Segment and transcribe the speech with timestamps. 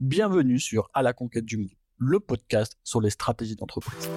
[0.00, 4.08] Bienvenue sur À la conquête du monde, le podcast sur les stratégies d'entreprise.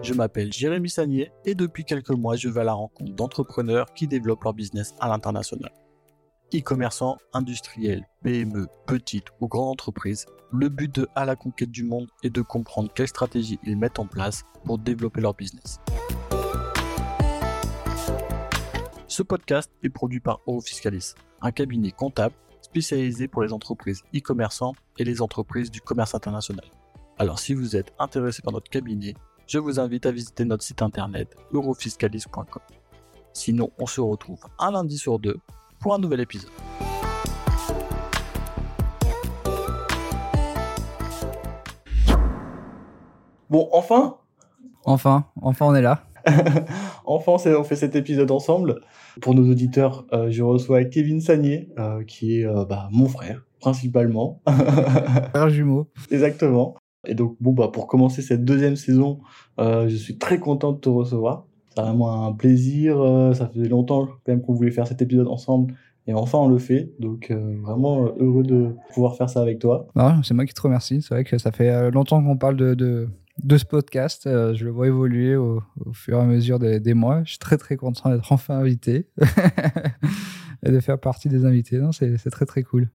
[0.00, 4.06] Je m'appelle Jérémy Sagnier et depuis quelques mois, je vais à la rencontre d'entrepreneurs qui
[4.06, 5.72] développent leur business à l'international.
[6.54, 12.06] E-commerçants, industriels, PME, petites ou grandes entreprises, le but de À la conquête du monde
[12.22, 15.80] est de comprendre quelles stratégies ils mettent en place pour développer leur business.
[19.08, 25.04] Ce podcast est produit par Eurofiscalis, un cabinet comptable spécialisé pour les entreprises e-commerçants et
[25.04, 26.64] les entreprises du commerce international.
[27.18, 29.14] Alors si vous êtes intéressé par notre cabinet,
[29.46, 32.62] je vous invite à visiter notre site internet eurofiscalis.com.
[33.32, 35.38] Sinon, on se retrouve un lundi sur deux
[35.80, 36.50] pour un nouvel épisode.
[43.48, 44.16] Bon, enfin
[44.84, 46.04] Enfin, enfin on est là.
[47.04, 48.80] enfin, on fait cet épisode ensemble.
[49.20, 53.44] Pour nos auditeurs, euh, je reçois Kevin Sagnier, euh, qui est euh, bah, mon frère,
[53.60, 54.40] principalement.
[55.30, 55.88] Frère jumeau.
[56.10, 56.76] Exactement.
[57.06, 59.20] Et donc, bon, bah, pour commencer cette deuxième saison,
[59.58, 61.46] je suis très content de te recevoir.
[61.74, 62.96] C'est vraiment un plaisir.
[63.34, 65.74] ça faisait longtemps quand même qu'on voulait faire cet épisode ensemble.
[66.06, 66.92] Et enfin, on le fait.
[66.98, 69.86] Donc, vraiment heureux de pouvoir faire ça avec toi.
[69.96, 71.00] Ah, c'est moi qui te remercie.
[71.00, 73.08] C'est vrai que ça fait longtemps qu'on parle de, de,
[73.48, 74.22] ce podcast.
[74.26, 77.22] je le vois évoluer au, fur et à mesure des, mois.
[77.24, 79.06] Je suis très, très content d'être enfin invité
[80.64, 81.80] et de faire partie des invités.
[81.92, 82.90] C'est très, très cool.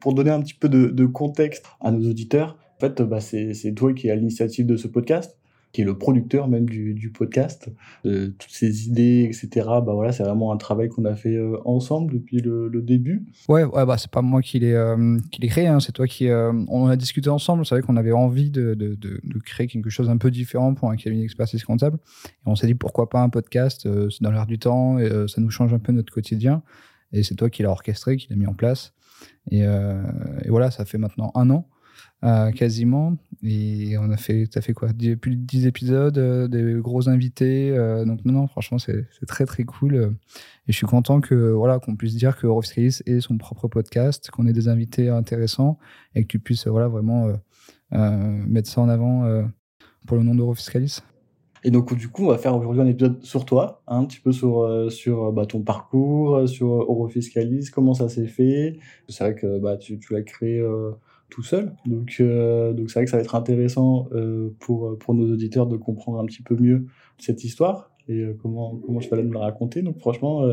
[0.00, 3.74] Pour donner un petit peu de, de contexte à nos auditeurs, en fait, bah, c'est
[3.74, 5.38] toi qui as l'initiative de ce podcast,
[5.72, 7.70] qui est le producteur même du, podcast.
[8.02, 9.66] toutes ces idées, etc.
[9.66, 13.26] Bah voilà, c'est vraiment un travail qu'on a fait euh, ensemble depuis le, début.
[13.48, 16.28] Ouais, ouais bah, c'est pas moi qui l'ai euh, créé, hein, c'est toi qui.
[16.28, 19.90] Euh, on a discuté ensemble, c'est vrai qu'on avait envie de, de, de, créer quelque
[19.90, 21.98] chose un peu différent pour un cabinet d'expertise comptable.
[22.26, 25.40] Et on s'est dit pourquoi pas un podcast, c'est dans l'air du temps, et ça
[25.40, 26.62] nous change un peu notre quotidien.
[27.12, 28.94] Et c'est toi qui l'as orchestré, qui l'a mis en place.
[29.50, 29.64] Et
[30.48, 31.68] voilà, ça fait maintenant un an.
[32.24, 33.16] Euh, quasiment.
[33.42, 34.88] Et on a fait, ça fait quoi?
[35.20, 37.70] Plus de 10 épisodes, euh, des gros invités.
[37.70, 40.16] Euh, donc, non, franchement, c'est très, très cool.
[40.66, 44.30] Et je suis content que voilà qu'on puisse dire que Eurofiscalis ait son propre podcast,
[44.30, 45.78] qu'on ait des invités intéressants
[46.14, 47.28] et que tu puisses voilà, vraiment
[47.92, 49.44] mettre ça en avant
[50.06, 51.02] pour le nom d'Eurofiscalis.
[51.62, 54.20] Et donc, du coup, on va faire aujourd'hui un épisode sur toi, hein, un petit
[54.20, 58.78] peu sur, sur bah, ton parcours, sur Eurofiscalis, comment ça s'est fait.
[59.08, 60.60] C'est vrai que bah, tu l'as créé
[61.30, 61.72] tout seul.
[61.86, 65.66] Donc, euh, donc c'est vrai que ça va être intéressant euh, pour, pour nos auditeurs
[65.66, 66.86] de comprendre un petit peu mieux
[67.18, 69.82] cette histoire et euh, comment, comment je vais me la raconter.
[69.82, 70.44] Donc, franchement,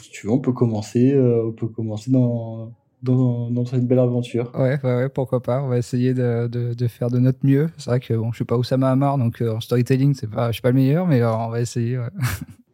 [0.00, 4.52] si tu veux, on peut commencer, on peut commencer dans, dans, cette belle aventure.
[4.54, 5.62] Ouais, ouais, pourquoi pas.
[5.62, 7.68] On va essayer de, de, faire de notre mieux.
[7.78, 10.54] C'est vrai que bon, je suis pas Oussama Hamar, donc en storytelling, c'est pas, je
[10.54, 11.98] suis pas le meilleur, mais on va essayer.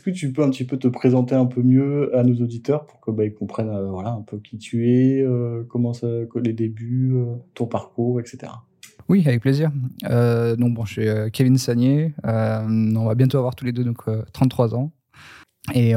[0.00, 2.86] Est-ce que tu peux un petit peu te présenter un peu mieux à nos auditeurs
[2.86, 6.06] pour qu'ils bah, comprennent euh, un peu qui tu es, euh, comment ça,
[6.42, 8.50] les débuts, euh, ton parcours, etc.
[9.10, 9.70] Oui, avec plaisir.
[10.00, 12.14] donc bon, je suis Kevin Sagnier.
[12.24, 14.90] on va bientôt avoir tous les deux donc 33 ans.
[15.74, 15.92] Et,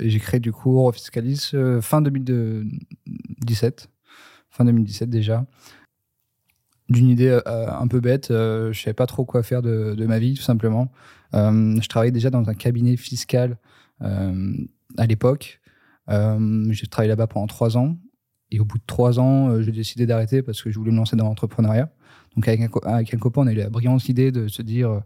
[0.00, 3.88] j'ai créé du coup Fiscalis fin 2017.
[4.50, 5.46] Fin 2017 déjà
[6.88, 8.28] d'une idée un peu bête.
[8.30, 10.90] je savais pas trop quoi faire de, ma vie, tout simplement.
[11.34, 13.58] Euh, je travaillais déjà dans un cabinet fiscal
[14.02, 14.54] euh,
[14.96, 15.60] à l'époque.
[16.08, 17.96] Euh, j'ai travaillé là-bas pendant trois ans.
[18.50, 21.16] Et au bout de trois ans, j'ai décidé d'arrêter parce que je voulais me lancer
[21.16, 21.90] dans l'entrepreneuriat.
[22.36, 25.02] Donc avec un, avec un, copain, on a eu la brillante idée de se dire,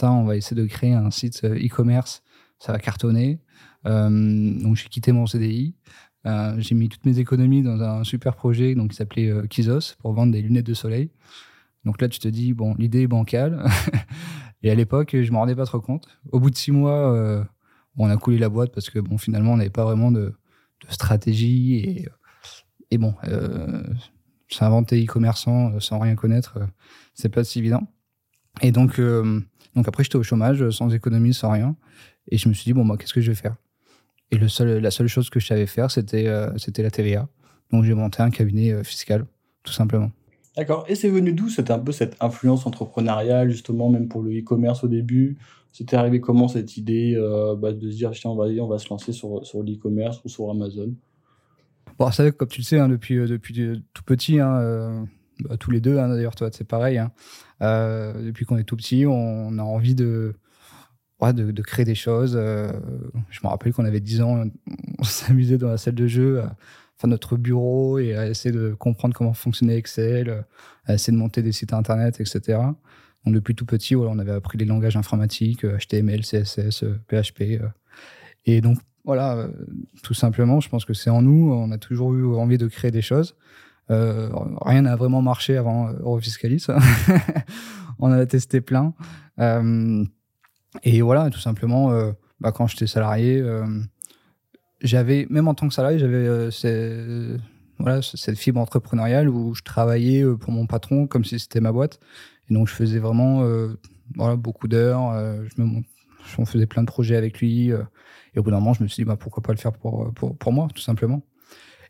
[0.00, 2.22] on va essayer de créer un site e-commerce,
[2.58, 3.40] ça va cartonner.
[3.84, 5.74] donc j'ai quitté mon CDI.
[6.24, 10.32] J'ai mis toutes mes économies dans un super projet donc, qui s'appelait Kizos pour vendre
[10.32, 11.10] des lunettes de soleil.
[11.84, 13.64] Donc là, tu te dis, bon, l'idée est bancale.
[14.62, 16.08] Et à l'époque, je m'en rendais pas trop compte.
[16.32, 17.42] Au bout de six mois, euh,
[17.96, 20.34] on a coulé la boîte parce que bon, finalement, on n'avait pas vraiment de,
[20.88, 22.08] stratégie et,
[22.90, 23.82] et bon, euh,
[24.48, 26.66] s'inventer e-commerçant euh, sans rien connaître, euh,
[27.14, 27.82] c'est pas si évident.
[28.62, 31.76] Et donc, donc après, j'étais au chômage, sans économie, sans rien.
[32.28, 33.54] Et je me suis dit bon, moi, qu'est-ce que je vais faire?
[34.30, 37.28] Et le seul, la seule chose que je savais faire, c'était c'était la TVA.
[37.72, 39.26] Donc j'ai monté un cabinet fiscal,
[39.62, 40.10] tout simplement.
[40.58, 40.84] D'accord.
[40.88, 44.82] Et c'est venu d'où C'était un peu cette influence entrepreneuriale, justement, même pour le e-commerce
[44.82, 45.38] au début?
[45.72, 48.78] C'était arrivé comment cette idée euh, bah, de se dire, tiens, on va, on va
[48.78, 50.92] se lancer sur, sur l'e-commerce ou sur Amazon?
[51.96, 55.06] Bon, ça, comme tu le sais, hein, depuis, euh, depuis euh, tout petit, hein,
[55.40, 57.00] bah, tous les deux, hein, d'ailleurs, toi, c'est pareil.
[57.60, 60.34] depuis qu'on est tout petit, on, a envie de,
[61.20, 62.32] de, de, créer des choses.
[62.32, 64.44] je me rappelle qu'on avait 10 ans,
[64.98, 66.42] on s'amusait dans la salle de jeu
[66.98, 70.44] enfin, notre bureau et à essayer de comprendre comment fonctionnait Excel,
[70.86, 72.58] à essayer de monter des sites internet, etc.
[73.24, 77.60] Donc depuis tout petit, on avait appris les langages informatiques, HTML, CSS, PHP.
[78.46, 79.48] Et donc voilà,
[80.02, 81.52] tout simplement, je pense que c'est en nous.
[81.52, 83.36] On a toujours eu envie de créer des choses.
[83.88, 86.66] rien n'a vraiment marché avant Eurofiscalis.
[87.98, 88.94] on en a testé plein.
[90.82, 91.90] Et voilà, tout simplement,
[92.40, 93.42] bah, quand j'étais salarié,
[94.80, 96.26] j'avais, même en tant que salarié, j'avais
[97.78, 101.72] voilà, cette fibre entrepreneuriale où je travaillais euh, pour mon patron comme si c'était ma
[101.72, 102.00] boîte.
[102.50, 103.78] Et donc, je faisais vraiment euh,
[104.16, 105.10] voilà, beaucoup d'heures.
[105.12, 105.82] Euh, je me
[106.36, 107.68] on faisait plein de projets avec lui.
[107.70, 110.12] et au bout d'un moment, je me suis dit, bah, pourquoi pas le faire pour,
[110.12, 111.22] pour, pour moi, tout simplement.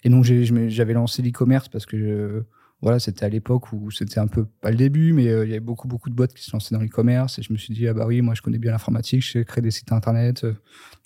[0.04, 2.44] Et donc, j'avais lancé l'e-commerce parce que
[2.80, 5.60] voilà, c'était à l'époque où c'était un peu, pas le début, mais il y avait
[5.60, 7.38] beaucoup, beaucoup de boîtes qui se lançaient dans l'e-commerce.
[7.38, 9.44] Et je me suis dit, ah bah oui, moi, je connais bien l'informatique, je sais
[9.44, 10.44] créer des sites internet,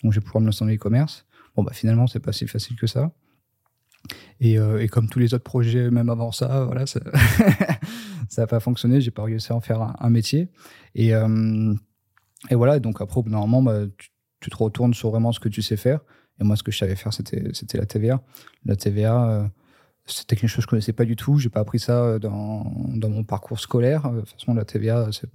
[0.03, 1.25] donc je vais pouvoir me lancer dans l'e-commerce.
[1.55, 3.11] Bon, bah finalement, c'est pas si facile que ça.
[4.43, 6.99] Euh, et, comme tous les autres projets, même avant ça, voilà, ça
[8.37, 9.01] n'a pas fonctionné.
[9.01, 10.49] J'ai pas réussi à en faire un, métier.
[10.95, 11.73] Et, euh,
[12.49, 13.85] et, voilà, donc après, normalement, bah,
[14.41, 16.01] tu, te retournes sur vraiment ce que tu sais faire.
[16.41, 17.41] Et moi, ce que je savais faire, c'était,
[17.73, 18.21] la TVA.
[18.65, 19.47] La TVA, euh,
[20.05, 21.37] c'était quelque chose que je connaissais pas du tout.
[21.37, 22.65] J'ai pas appris ça dans,
[22.95, 24.11] dans mon parcours scolaire.
[24.11, 25.25] De toute façon, la TVA, tu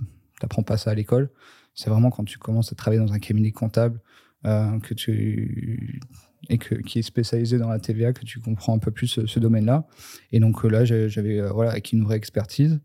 [0.42, 1.30] n'apprends pas ça à l'école.
[1.74, 4.00] C'est vraiment quand tu commences à travailler dans un cabinet comptable
[4.44, 6.00] que tu
[6.48, 9.38] et que, qui est spécialisé dans la TVA, que tu comprends un peu plus ce,
[9.38, 9.86] domaine-là.
[10.32, 12.80] Et donc euh, là, j'avais euh, voilà, acquis une vraie expertise.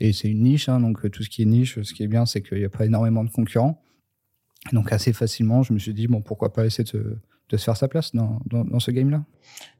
[0.00, 2.08] Et c'est une niche, hein, donc euh, tout ce qui est niche, ce qui est
[2.08, 3.82] bien, c'est qu'il n'y a pas énormément de concurrents.
[4.72, 7.18] Donc assez facilement, je me suis dit, bon, pourquoi pas essayer de,
[7.48, 9.24] de se faire sa place dans, dans, ce game-là.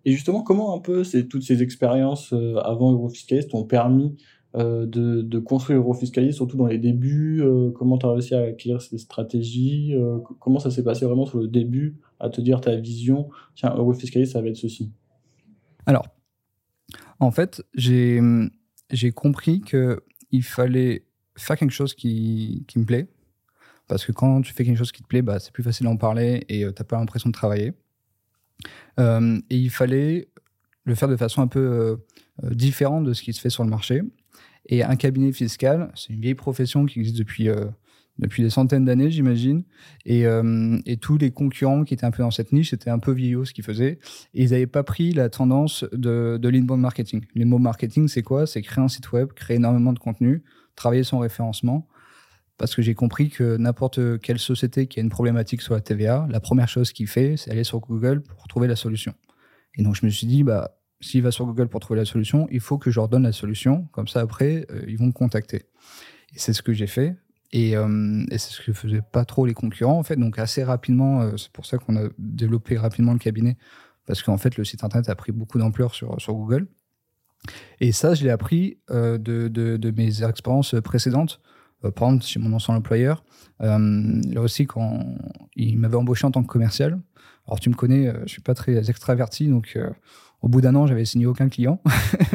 [0.05, 2.33] Et justement, comment un peu toutes ces expériences
[2.65, 4.17] avant Eurofiscalist t'ont permis
[4.57, 8.41] euh, de, de, construire Eurofiscalis, surtout dans les débuts euh, Comment tu as réussi à
[8.45, 12.63] acquérir ces stratégies euh, Comment ça s'est passé vraiment sur le début à te dire
[12.63, 14.91] ta vision Tiens, Eurofiscalis, ça va être ceci?
[15.85, 16.07] Alors,
[17.21, 18.21] en fait, j'ai
[19.15, 21.05] compris qu'il fallait
[21.37, 23.07] faire quelque chose qui, qui, me plaît.
[23.89, 25.97] Parce que quand tu fais quelque chose qui te plaît, bah, c'est plus facile d'en
[25.97, 27.73] parler et tu n'as pas l'impression de travailler.
[28.99, 30.29] et il fallait
[30.85, 31.99] le faire de façon un peu
[32.43, 34.03] différente de ce qui se fait sur le marché.
[34.69, 37.65] Et un cabinet fiscal, c'est une vieille profession qui existe depuis, euh,
[38.19, 39.65] depuis des centaines d'années, j'imagine.
[40.05, 43.13] Et, euh, tous les concurrents qui étaient un peu dans cette niche, c'était un peu
[43.13, 43.99] vieillot ce qu'ils faisaient.
[44.35, 47.23] Ils n'avaient pas pris la tendance de, de l'inbound marketing.
[47.35, 48.47] L'inbound marketing, c'est quoi?
[48.47, 50.43] C'est créer un site web, créer énormément de contenu,
[50.77, 51.89] travailler son référencement.
[52.59, 56.27] Parce que j'ai compris que n'importe quelle société qui a une problématique sur la TVA,
[56.29, 59.15] la première chose qu'il fait, c'est aller sur Google pour trouver la solution.
[59.77, 62.49] Et donc je me suis dit, bah, s'il va sur Google pour trouver la solution,
[62.51, 63.87] il faut que je leur donne la solution.
[63.93, 65.67] Comme ça, après, euh, ils vont me contacter.
[66.35, 67.17] Et c'est ce que j'ai fait.
[67.53, 70.17] Et, euh, et c'est ce que faisaient pas trop les concurrents, en fait.
[70.17, 73.57] Donc, assez rapidement, euh, c'est pour ça qu'on a développé rapidement le cabinet.
[74.07, 76.67] Parce qu'en fait, le site internet a pris beaucoup d'ampleur sur, Google.
[77.81, 81.41] Et ça, je l'ai appris de, mes expériences précédentes.
[81.83, 83.25] Par exemple, chez mon ancien employeur,
[83.61, 85.05] là aussi, quand
[85.57, 87.01] il m'avait embauché en tant que commercial,
[87.47, 89.79] alors tu me connais, je suis pas très extraverti, donc
[90.43, 91.81] au bout d'un an, j'avais signé aucun client.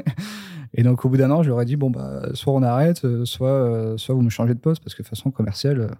[0.73, 3.05] et donc, au bout d'un an, je leur ai dit bon, bah, soit on arrête,
[3.05, 5.95] euh, soit, euh, soit vous me changez de poste, parce que de façon commerciale,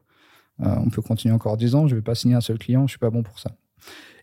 [0.62, 2.82] euh, on peut continuer encore 10 ans, je ne vais pas signer un seul client,
[2.82, 3.56] je ne suis pas bon pour ça.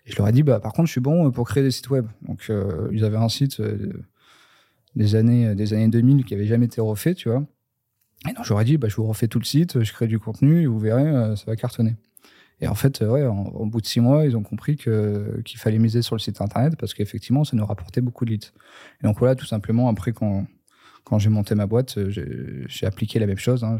[0.07, 1.91] Et je leur ai dit, bah, par contre, je suis bon pour créer des sites
[1.91, 2.07] web.
[2.27, 2.51] Donc,
[2.93, 3.61] ils avaient un site
[4.97, 7.45] des, années, des années 2000 qui n'avait jamais été refait, tu vois.
[8.29, 10.63] Et donc, ai dit, bah, je vous refais tout le site, je crée du contenu,
[10.63, 11.97] et vous verrez, ça va cartonner.
[12.61, 16.03] Et en fait, ouais, en, bout de six mois, ils ont compris qu'il fallait miser
[16.03, 18.53] sur le site internet parce qu'effectivement, ça nous rapportait beaucoup de leads.
[19.03, 20.47] Et donc voilà, tout simplement, après, quand,
[21.19, 23.65] j'ai monté ma boîte, j'ai, appliqué la même chose.
[23.65, 23.79] Hein.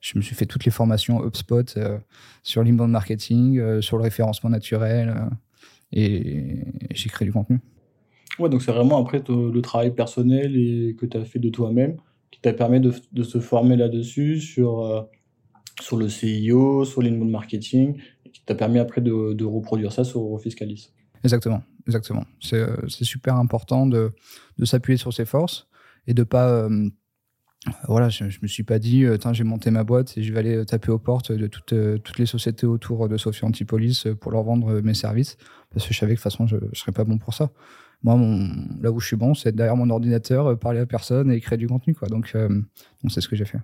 [0.00, 1.98] Je, me suis fait toutes les formations HubSpot euh,
[2.44, 5.28] sur l'inbound marketing, euh, sur le référencement naturel, euh,
[5.90, 7.58] et, j'ai créé du contenu.
[8.38, 11.96] Ouais, donc c'est vraiment après le travail personnel et que tu as fait de toi-même
[12.30, 15.08] qui t'a permis de, de se former là-dessus sur
[15.80, 18.00] sur le CIO, sur l'inbound marketing,
[18.32, 20.92] qui t'a permis après de, de, reproduire ça sur Fiscalis.
[21.24, 22.24] Exactement, exactement.
[22.40, 24.12] C'est euh, super important de,
[24.58, 25.68] de s'appuyer sur ses forces
[26.06, 26.48] et de pas.
[26.48, 26.88] Euh,
[27.88, 30.38] voilà, je, ne me suis pas dit, euh, j'ai monté ma boîte et je vais
[30.38, 34.44] aller taper aux portes de toutes, toutes les sociétés autour de Sophie Antipolis pour leur
[34.44, 35.36] vendre mes services,
[35.70, 37.50] parce que je savais que de toute façon, je ne serais pas bon pour ça.
[38.02, 38.48] Moi, mon,
[38.80, 41.66] là où je suis bon, c'est derrière mon ordinateur, parler à personne et créer du
[41.66, 41.94] contenu.
[41.94, 42.08] Quoi.
[42.08, 43.58] Donc, donc c'est ce que j'ai fait.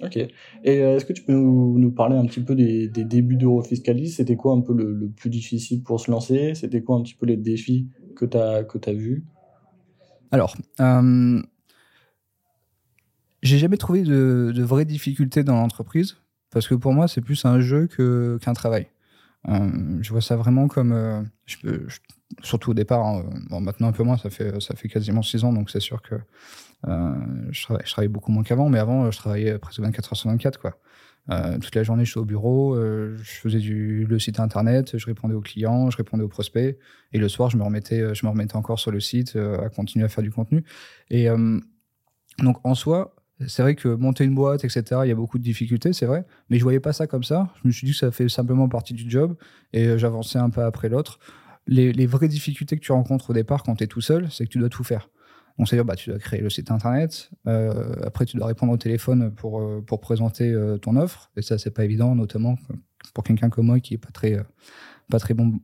[0.00, 0.16] Ok.
[0.16, 0.30] Et
[0.64, 4.10] euh, est-ce que tu peux nous, parler un petit peu des, débuts d'Eurofiscalis?
[4.10, 6.54] C'était quoi un peu le, plus difficile pour se lancer?
[6.54, 9.24] C'était quoi un petit peu les défis que tu as, que as vus?
[10.30, 11.42] Alors, euh,
[13.42, 16.16] j'ai jamais trouvé de, vraies difficultés dans l'entreprise
[16.50, 18.86] parce que pour moi, c'est plus un jeu qu'un travail.
[19.48, 20.92] Euh, je vois ça vraiment comme.
[20.92, 21.56] Euh, je
[22.42, 25.44] surtout au départ, hein, bon, maintenant un peu moins, ça fait, ça fait quasiment six
[25.44, 26.14] ans, donc c'est sûr que
[26.86, 27.14] euh,
[27.50, 30.60] je, travaille, beaucoup moins qu'avant, mais avant, je travaillais presque 24 heures sur 24.
[30.60, 30.78] Quoi.
[31.60, 35.34] toute la journée, je suis au bureau, je faisais du, le site internet, je répondais
[35.34, 36.78] aux clients, je répondais aux prospects.
[37.12, 40.04] Et le soir, je me remettais, je me remettais encore sur le site à continuer
[40.04, 40.64] à faire du contenu.
[41.08, 41.28] Et
[42.40, 43.16] donc, en soi,
[43.46, 46.24] c'est vrai que monter une boîte, etc., il y a beaucoup de difficultés, c'est vrai,
[46.50, 47.52] mais je voyais pas ça comme ça.
[47.62, 49.36] Je me suis dit que ça fait simplement partie du job
[49.72, 51.18] et euh, j'avançais un pas après l'autre.
[51.66, 54.50] Les, vraies difficultés que tu rencontres au départ quand tu es tout seul, c'est que
[54.50, 55.10] tu dois tout faire.
[55.58, 58.76] Donc, c'est-à-dire, bah, tu dois créer le site internet, euh, après, tu dois répondre au
[58.76, 62.56] téléphone pour, euh, présenter ton offre, et ça, c'est pas évident, notamment
[63.12, 65.60] pour quelqu'un comme moi qui est pas très bon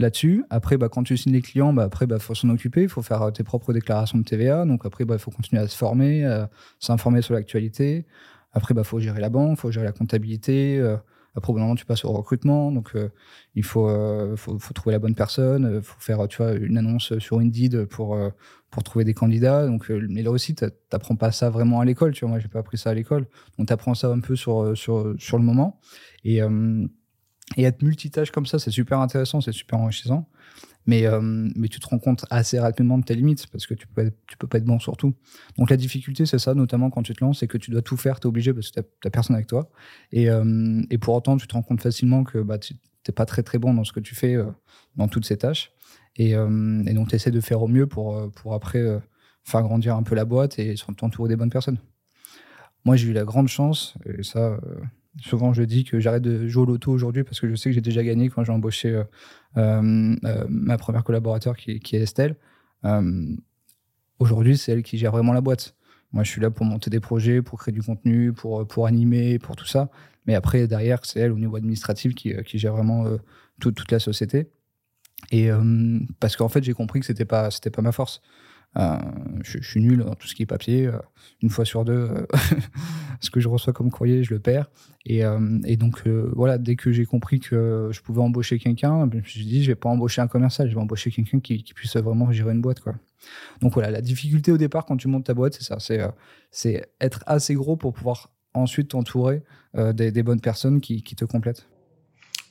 [0.00, 0.44] là-dessus.
[0.50, 2.82] Après, bah, quand tu signes les clients, bah, après, bah, faut s'en occuper.
[2.82, 4.64] Il faut faire euh, tes propres déclarations de TVA.
[4.64, 8.06] Donc après, bah, il faut continuer à se former, à s'informer sur l'actualité.
[8.52, 10.78] Après, bah, faut gérer la banque, faut gérer la comptabilité.
[10.78, 10.96] Euh,
[11.36, 12.72] après, au bout moment, tu passes au recrutement.
[12.72, 13.08] Donc, euh,
[13.54, 13.88] il faut,
[14.36, 15.74] faut, faut, trouver la bonne personne.
[15.76, 18.18] Il faut faire, tu vois, une annonce sur Indeed pour,
[18.70, 19.66] pour trouver des candidats.
[19.66, 22.14] Donc, mais là aussi, tu n'apprends pas ça vraiment à l'école.
[22.14, 23.28] Tu vois, moi, j'ai pas appris ça à l'école.
[23.56, 25.78] Donc, tu apprends ça un peu sur, sur, sur le moment.
[26.24, 26.40] Et,
[27.56, 30.28] et être multitâche comme ça, c'est super intéressant, c'est super enrichissant.
[30.86, 33.86] Mais, euh, mais tu te rends compte assez rapidement de tes limites parce que tu
[33.86, 35.14] peux, tu peux pas être bon sur tout.
[35.58, 37.96] Donc la difficulté, c'est ça, notamment quand tu te lances, c'est que tu dois tout
[37.96, 39.70] faire, tu es obligé parce que tu n'as personne avec toi.
[40.12, 43.26] Et, euh, et, pour autant, tu te rends compte facilement que bah, tu n'es pas
[43.26, 44.46] très très bon dans ce que tu fais, euh,
[44.96, 45.72] dans toutes ces tâches.
[46.16, 48.84] Et, et donc tu essaies de faire au mieux pour, pour après
[49.44, 51.78] faire grandir un peu la boîte et t'entourer des bonnes personnes.
[52.84, 54.58] Moi, j'ai eu la grande chance, et ça,
[55.18, 57.74] Souvent, je dis que j'arrête de jouer au loto aujourd'hui parce que je sais que
[57.74, 59.04] j'ai déjà gagné quand j'ai embauché euh,
[59.56, 62.36] euh, euh, ma première collaborateur qui, est Estelle.
[64.20, 65.74] aujourd'hui, c'est elle qui gère vraiment la boîte.
[66.12, 69.38] Moi, je suis là pour monter des projets, pour créer du contenu, pour, pour animer,
[69.38, 69.90] pour tout ça.
[70.26, 73.06] Mais après, derrière, c'est elle au niveau administratif qui, qui gère vraiment
[73.60, 74.48] toute la société.
[75.32, 75.50] Et
[76.20, 78.22] parce qu'en fait, j'ai compris que c'était pas, c'était pas ma force.
[78.78, 78.96] Euh,
[79.42, 80.86] je, suis nul dans tout ce qui est papier.
[80.86, 80.98] Euh,
[81.42, 82.26] une fois sur deux, euh,
[83.20, 84.70] ce que je reçois comme courrier, je le perds.
[85.06, 85.22] Et,
[85.76, 89.44] donc, voilà, dès que j'ai compris que je pouvais embaucher quelqu'un, ben, je me suis
[89.44, 92.52] dit, je vais pas embaucher un commercial, je vais embaucher quelqu'un qui, puisse vraiment gérer
[92.52, 92.82] une boîte.
[93.60, 95.78] Donc voilà, la difficulté au départ quand tu montes ta boîte, c'est ça,
[96.50, 99.42] c'est être assez gros pour pouvoir ensuite t'entourer
[99.74, 101.66] des, bonnes personnes qui, qui te complètent.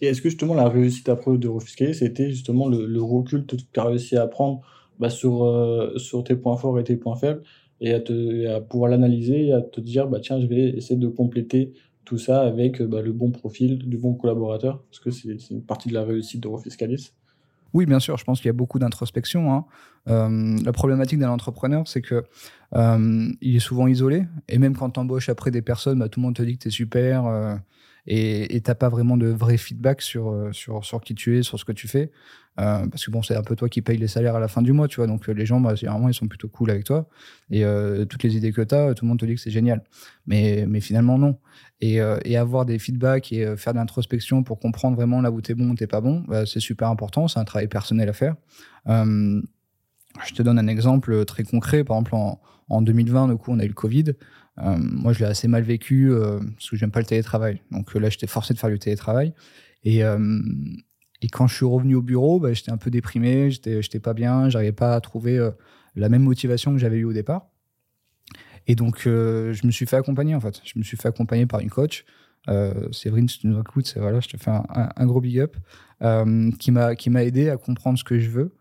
[0.01, 3.57] Et est-ce que justement la réussite après de Refusquer, c'était justement le, le recul que
[3.57, 4.61] tu as réussi à prendre
[4.99, 7.41] bah, sur, euh, sur tes points forts et tes points faibles
[7.81, 10.99] et à, te, à pouvoir l'analyser et à te dire bah, tiens, je vais essayer
[10.99, 11.73] de compléter
[12.05, 15.89] tout ça avec bah, le bon profil du bon collaborateur parce que c'est une partie
[15.89, 17.11] de la réussite de Refiscalis.
[17.73, 19.53] Oui, bien sûr, je pense qu'il y a beaucoup d'introspection.
[19.53, 19.65] Hein.
[20.07, 22.23] Euh, la problématique d'un entrepreneur, c'est que
[22.75, 24.25] euh, il est souvent isolé.
[24.47, 26.63] Et même quand tu embauches après des personnes, bah, tout le monde te dit que
[26.63, 27.55] tu es super euh,
[28.07, 31.59] et tu n'as pas vraiment de vrai feedback sur, sur, sur qui tu es, sur
[31.59, 32.11] ce que tu fais.
[32.59, 34.61] Euh, parce que bon, c'est un peu toi qui payes les salaires à la fin
[34.61, 35.07] du mois, tu vois.
[35.07, 37.07] Donc les gens, bah, généralement, ils sont plutôt cool avec toi.
[37.49, 39.51] Et euh, toutes les idées que tu as, tout le monde te dit que c'est
[39.51, 39.83] génial.
[40.27, 41.37] Mais, mais finalement, non.
[41.79, 45.51] Et, euh, avoir des feedbacks et faire de l'introspection pour comprendre vraiment là où tu
[45.51, 47.27] es bon t'es pas bon, bah, c'est super important.
[47.27, 48.35] C'est un travail personnel à faire.
[48.87, 51.83] je te donne un exemple très concret.
[51.83, 54.13] Par exemple, en, en 2020, du coup, on a eu le Covid.
[54.61, 56.11] Moi, je l'ai assez mal vécu
[56.55, 57.61] parce que j'aime pas le télétravail.
[57.71, 59.33] Donc là, j'étais forcé de faire du télétravail.
[59.83, 60.01] Et,
[61.31, 64.71] quand je suis revenu au bureau, bah, j'étais un peu déprimé, j'étais pas bien, j'arrivais
[64.71, 65.51] pas à trouver euh,
[65.95, 67.47] la même motivation que j'avais eu au départ.
[68.67, 70.61] Et donc, euh, je me suis fait accompagner, en fait.
[70.63, 72.05] Je me suis fait accompagner par une coach.
[72.47, 75.57] Euh, Séverine, si tu nous écoutes, voilà, je te fais un, gros big up,
[76.01, 78.55] euh, qui m'a aidé à comprendre ce que je veux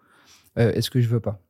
[0.56, 1.40] et ce que je veux pas.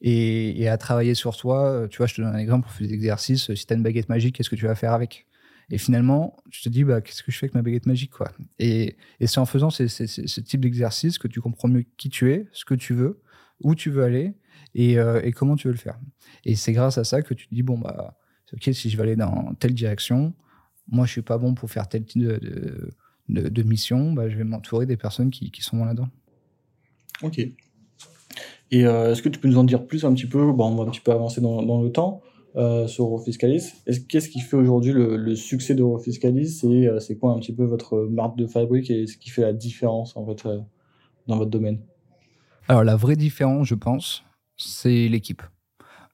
[0.00, 1.86] Et, à travailler sur toi.
[1.90, 3.54] Tu vois, je te donne un exemple pour faire des exercices.
[3.54, 5.26] Si tu as une baguette magique, qu'est-ce que tu vas faire avec?
[5.70, 8.30] Et finalement, je te dis, bah, qu'est-ce que je fais avec ma baguette magique quoi?
[8.58, 12.64] Et, c'est en faisant ce type d'exercice que tu comprends mieux qui tu es, ce
[12.64, 13.22] que tu veux,
[13.62, 14.34] où tu veux aller
[14.74, 15.98] et, euh, et comment tu veux le faire.
[16.44, 18.18] Et c'est grâce à ça que tu te dis, bon, bah,
[18.52, 20.34] ok, si je vais aller dans telle direction,
[20.88, 22.22] moi, je suis pas bon pour faire tel type
[23.28, 26.08] de, mission, bah, je vais m'entourer des personnes qui, qui sont là-dedans.
[27.22, 27.40] Ok.
[28.74, 30.50] Et euh, est-ce que tu peux nous en dire plus un petit peu?
[30.50, 32.22] Bon, On va un petit peu avancer dans, le temps.
[32.56, 33.72] Euh, sur Eurofiscalis.
[34.08, 36.60] Qu'est-ce qui fait aujourd'hui le, succès d'Eurofiscalis?
[36.64, 39.42] Et euh, c'est quoi un petit peu votre marque de fabrique et ce qui fait
[39.42, 40.48] la différence en fait
[41.26, 41.80] dans votre domaine?
[42.68, 44.24] Alors la vraie différence, je pense,
[44.56, 45.42] c'est l'équipe.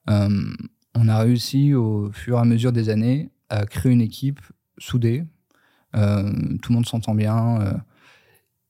[0.07, 4.41] on a réussi au fur et à mesure des années à créer une équipe
[4.79, 5.25] soudée,
[5.93, 7.83] tout le monde s'entend bien,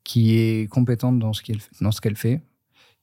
[0.02, 1.42] qui est compétente dans ce
[2.00, 2.40] qu'elle fait,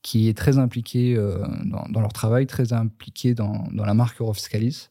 [0.02, 4.88] qui est très impliqué euh, dans, leur travail, très impliqué dans, la marque Eurofiscalis.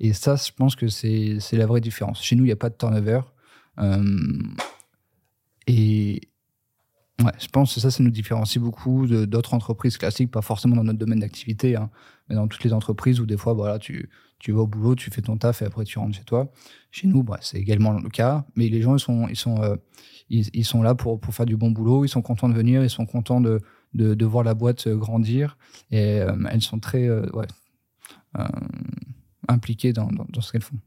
[0.00, 2.22] Et ça, je pense que c'est la vraie différence.
[2.22, 3.20] Chez nous, il n'y a pas de turnover.
[3.78, 4.02] Euh,
[5.66, 6.32] et
[7.22, 10.84] Ouais, je pense que ça, ça nous différencie beaucoup d'autres entreprises classiques, pas forcément dans
[10.84, 11.90] notre domaine d'activité, hein,
[12.28, 14.08] mais dans toutes les entreprises où des fois, voilà, tu,
[14.38, 16.50] tu vas au boulot, tu fais ton taf et après tu rentres chez toi.
[16.90, 19.76] Chez nous, bah, c'est également le cas, mais les gens, ils sont, ils sont, euh,
[20.30, 22.90] ils, sont là pour, pour faire du bon boulot, ils sont contents de venir, ils
[22.90, 23.60] sont contents de,
[23.94, 25.56] de, voir la boîte euh, grandir
[25.90, 27.46] et euh, elles sont très ouais,
[29.48, 30.78] impliquées dans, dans, ce qu'elles font.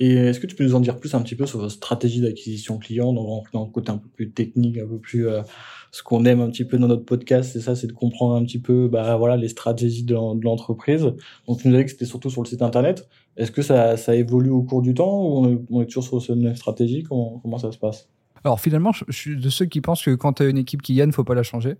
[0.00, 2.22] Et est-ce que tu peux nous en dire plus un petit peu sur votre stratégie
[2.22, 5.42] d'acquisition client dans, dans le côté un peu plus technique, un peu plus euh,
[5.90, 8.44] ce qu'on aime un petit peu dans notre podcast, c'est ça, c'est de comprendre un
[8.44, 11.12] petit peu bah, voilà, les stratégies de, l'entreprise.
[11.46, 13.08] Donc tu nous dit que c'était surtout sur le site internet.
[13.36, 16.36] Est-ce que ça, ça évolue au cours du temps ou on est, toujours sur cette
[16.36, 17.02] même stratégie?
[17.02, 18.08] Comment, comment ça se passe?
[18.44, 20.94] Alors finalement, je, suis de ceux qui pensent que quand tu as une équipe qui
[20.94, 21.74] gagne, faut pas la changer.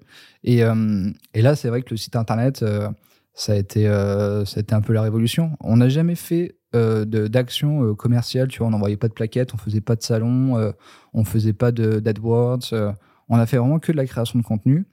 [0.44, 2.88] Et, euh, et là, c'est vrai que le site internet, euh,
[3.32, 5.52] ça a été, ça a été un peu la révolution.
[5.60, 8.46] On n'a jamais fait euh, d'action euh, commerciale.
[8.46, 10.70] Tu vois, on n'envoyait pas de plaquettes, on faisait pas de salon, euh,
[11.12, 12.94] on faisait pas d'AdWords.
[13.30, 14.86] On a fait vraiment que de la création de contenu.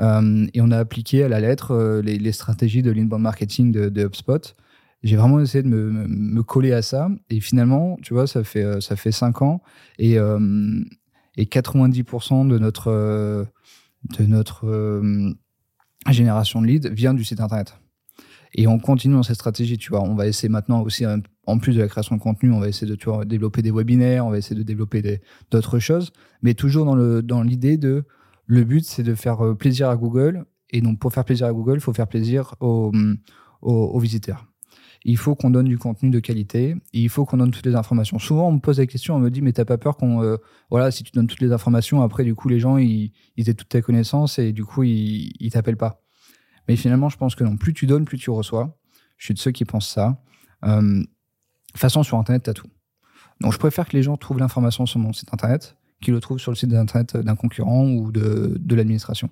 [0.00, 4.54] et on a appliqué à la lettre les, stratégies de l'inbound marketing de, HubSpot.
[5.02, 7.08] J'ai vraiment essayé de me, coller à ça.
[7.30, 9.62] Et finalement, tu vois, ça fait, ça fait 5 ans.
[9.98, 10.14] Et,
[11.36, 13.46] et 90% de notre,
[14.18, 14.66] de notre
[16.12, 17.76] génération de leads vient du site internet.
[18.54, 20.02] Et on continue dans cette stratégie, tu vois.
[20.02, 22.68] On va essayer maintenant aussi, euh, en plus de la création de contenu, on va
[22.68, 25.20] essayer de développer des webinaires, on va essayer de développer
[25.50, 28.04] d'autres choses, mais toujours dans l'idée de
[28.46, 30.44] le but, c'est de faire euh, plaisir à Google.
[30.70, 32.92] Et donc, pour faire plaisir à Google, il faut faire plaisir aux,
[33.98, 34.46] visiteurs.
[35.06, 38.18] Il faut qu'on donne du contenu de qualité il faut qu'on donne toutes les informations.
[38.18, 40.36] Souvent, on me pose la question, on me dit, mais t'as pas peur qu'on, euh,
[40.70, 43.54] voilà, si tu donnes toutes les informations, après, du coup, les gens, ils, ils aient
[43.54, 46.02] toutes tes connaissances et du coup, ils, ils t'appellent pas.
[46.68, 48.78] Mais finalement, je pense que non, plus tu donnes, plus tu reçois.
[49.18, 50.20] Je suis de ceux qui pensent ça.
[50.64, 51.02] Euh,
[51.74, 52.68] toute façon, sur Internet, tu as tout.
[53.40, 56.38] Donc, je préfère que les gens trouvent l'information sur mon site Internet qu'ils le trouvent
[56.38, 59.30] sur le site Internet d'un concurrent ou de, de l'administration.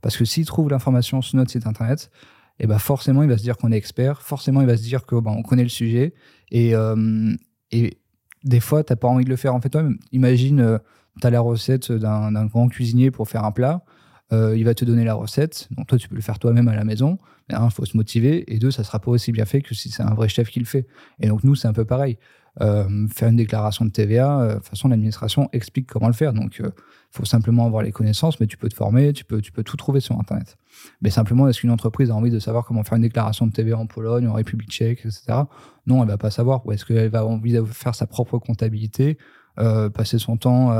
[0.00, 2.10] Parce que s'ils trouvent l'information sur notre site Internet,
[2.58, 4.82] et eh ben forcément, il va se dire qu'on est expert, forcément, il va se
[4.82, 6.14] dire que ben, on connaît le sujet.
[6.50, 7.34] Et, euh,
[7.70, 7.98] et
[8.44, 9.98] des fois, tu n'as pas envie de le faire en fait toi-même.
[10.12, 10.78] Imagine, euh,
[11.20, 13.84] tu la recette d'un grand cuisinier pour faire un plat.
[14.32, 15.68] Euh, il va te donner la recette.
[15.76, 17.18] Donc toi, tu peux le faire toi-même à la maison.
[17.48, 18.52] Mais un, il faut se motiver.
[18.52, 20.58] Et deux, ça sera pas aussi bien fait que si c'est un vrai chef qui
[20.58, 20.86] le fait.
[21.20, 22.18] Et donc nous, c'est un peu pareil.
[22.60, 26.32] Euh, faire une déclaration de TVA, euh, de toute façon, l'administration explique comment le faire.
[26.32, 26.70] Donc, il
[27.10, 29.76] faut simplement avoir les connaissances, mais tu peux te former, tu peux, tu peux tout
[29.76, 30.56] trouver sur Internet.
[31.00, 33.78] Mais simplement, est-ce qu'une entreprise a envie de savoir comment faire une déclaration de TVA
[33.78, 35.44] en Pologne, en République tchèque, etc.
[35.86, 36.66] Non, elle va pas savoir.
[36.66, 39.16] Ou est-ce qu'elle va envie de faire sa propre comptabilité,
[39.56, 40.72] passer son temps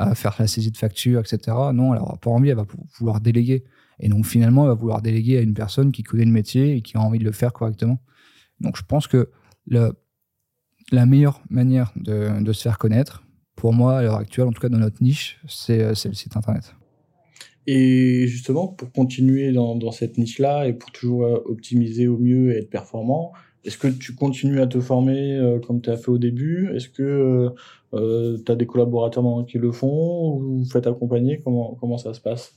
[0.00, 1.56] à faire la saisie de facture, etc.
[1.74, 2.66] Non, elle n'aura pas envie, elle va
[2.98, 3.64] vouloir déléguer.
[3.98, 6.82] Et donc finalement, elle va vouloir déléguer à une personne qui connaît le métier et
[6.82, 8.00] qui a envie de le faire correctement.
[8.60, 9.30] Donc je pense que
[9.66, 13.22] la meilleure manière de, se faire connaître,
[13.56, 16.74] pour moi, à l'heure actuelle, en tout cas dans notre niche, c'est le site internet.
[17.66, 22.52] Et justement, pour continuer dans, dans cette niche-là et pour toujours euh, optimiser au mieux
[22.52, 23.32] et être performant,
[23.64, 26.70] est-ce que tu continues à te former euh, comme tu as fait au début?
[26.74, 27.50] Est-ce que euh,
[27.94, 31.40] euh tu as des collaborateurs qui le font ou vous faites accompagner?
[31.44, 32.54] Comment, comment ça se passe?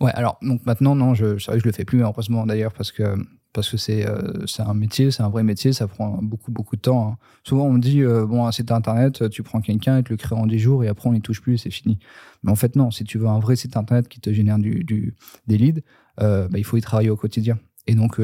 [0.00, 3.16] Ouais, alors donc maintenant, non, je, je, je le fais plus, heureusement d'ailleurs, parce que
[3.54, 6.76] parce que c'est euh, c'est un métier, c'est un vrai métier, ça prend beaucoup beaucoup
[6.76, 7.12] de temps.
[7.12, 7.16] Hein.
[7.42, 10.36] Souvent on me dit bon un site internet, tu prends quelqu'un, et tu le crée
[10.36, 11.98] en 10 jours et après on n'y touche plus, c'est fini.
[12.42, 15.14] Mais en fait non, si tu veux un vrai site internet qui te génère du
[15.46, 15.80] des leads,
[16.18, 17.58] bah, il faut y travailler au quotidien.
[17.86, 18.20] Et donc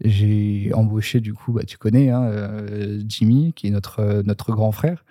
[0.00, 4.52] j'ai embauché du coup, bah, tu connais, hein, euh, Jimmy, qui est notre, euh, notre
[4.52, 5.04] grand frère,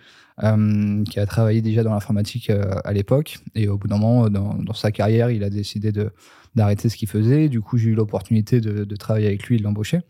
[0.43, 3.37] euh, qui a travaillé déjà dans l'informatique à l'époque.
[3.55, 6.11] Et au bout d'un moment, dans, dans, sa carrière, il a décidé de,
[6.55, 7.49] d'arrêter ce qu'il faisait.
[7.49, 10.01] Du coup, j'ai eu l'opportunité de, de, travailler avec lui et de l'embaucher.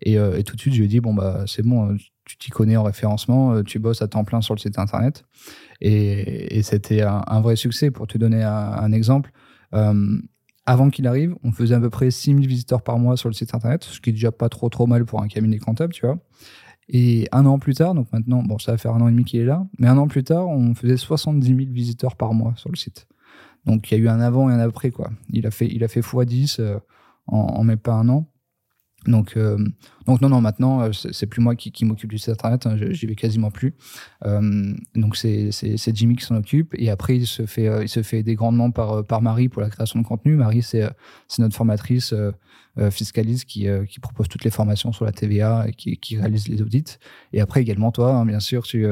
[0.00, 2.50] Et, et, tout de suite, je lui ai dit, bon, bah, c'est bon, tu t'y
[2.50, 5.24] connais en référencement, tu bosses à temps plein sur le site internet.
[5.80, 7.90] Et, et c'était un, vrai succès.
[7.90, 9.32] Pour te donner un exemple,
[10.72, 13.54] avant qu'il arrive, on faisait à peu près 6000 visiteurs par mois sur le site
[13.54, 16.18] internet, ce qui est déjà pas trop trop mal pour un cabinet comptable, tu vois.
[16.88, 19.24] Et un an plus tard, donc maintenant, bon, ça va faire un an et demi
[19.24, 22.54] qu'il est là, mais un an plus tard, on faisait 70 000 visiteurs par mois
[22.56, 23.06] sur le site.
[23.66, 25.10] Donc il y a eu un avant et un après, quoi.
[25.30, 26.78] Il a fait, il a fait x10 euh,
[27.26, 28.31] en, en même pas un an.
[29.06, 29.58] Donc, euh,
[30.06, 32.76] donc non, non, maintenant, euh, c'est plus moi qui, qui m'occupe du site internet, hein,
[32.76, 33.74] j'y vais quasiment plus.
[34.24, 35.50] Euh, donc c'est
[35.94, 36.74] Jimmy qui s'en occupe.
[36.76, 39.62] Et après, il se fait, euh, il se fait aider grandement par, par Marie pour
[39.62, 40.36] la création de contenu.
[40.36, 40.88] Marie, c'est
[41.38, 42.14] notre formatrice
[42.90, 46.96] fiscaliste qui, qui propose toutes les formations sur la TVA et qui, réalise les audits.
[47.32, 48.86] Et après, également, toi, hein, bien sûr, tu,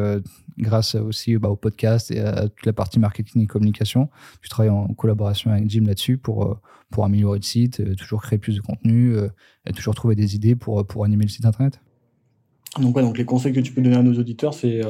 [0.59, 4.11] grâce aussi bah, au podcast et à toute la partie marketing et communication.
[4.43, 8.57] Tu travailles en collaboration avec Jim là-dessus pour, pour améliorer le site, toujours créer plus
[8.57, 9.16] de contenu
[9.66, 11.81] et toujours trouver des idées pour, pour animer le site internet.
[12.79, 14.83] Donc, donc les conseils que tu peux donner à nos auditeurs, c'est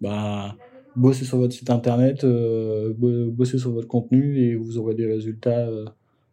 [0.00, 0.56] bah,
[0.94, 5.68] bosser sur votre site internet, bosser sur votre contenu et vous aurez des résultats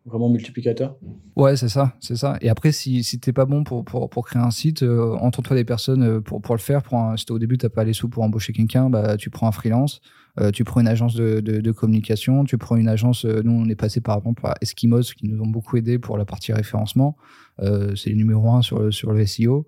[0.05, 0.95] vraiment multiplicateur.
[1.35, 2.37] Ouais, c'est ça, c'est ça.
[2.41, 5.55] Et après, si, si t'es pas bon pour, pour, pour créer un site, euh, entoure-toi
[5.55, 6.83] des personnes euh, pour, pour le faire.
[6.83, 9.47] Pour un, si au début, t'as pas les sous pour embaucher quelqu'un, bah, tu prends
[9.47, 10.01] un freelance,
[10.39, 13.25] euh, tu prends une agence de, de, communication, tu prends une agence.
[13.25, 16.25] nous, on est passé par exemple par Eskimos qui nous ont beaucoup aidé pour la
[16.25, 17.17] partie référencement.
[17.59, 19.67] c'est le numéro un sur, sur le SEO.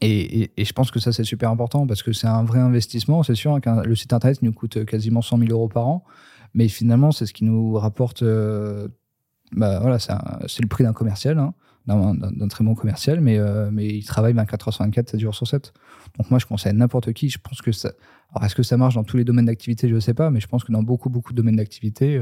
[0.00, 3.22] Et, et, je pense que ça, c'est super important parce que c'est un vrai investissement.
[3.22, 6.04] C'est sûr qu'un le site internet nous coûte quasiment 100 000 euros par an.
[6.54, 8.22] Mais finalement, c'est ce qui nous rapporte.
[8.22, 8.88] Euh,
[9.52, 11.54] bah, voilà, c'est le prix d'un commercial, hein,
[11.86, 15.34] d'un très bon commercial, mais, euh, mais il travaille 24 h sur 24, 7 jours
[15.34, 15.72] sur 7.
[16.18, 17.28] Donc moi, je conseille à n'importe qui.
[17.28, 17.92] Je pense que ça.
[18.30, 19.88] Alors, est-ce que ça marche dans tous les domaines d'activité?
[19.88, 22.20] Je ne sais pas, mais je pense que dans beaucoup, beaucoup de domaines d'activité,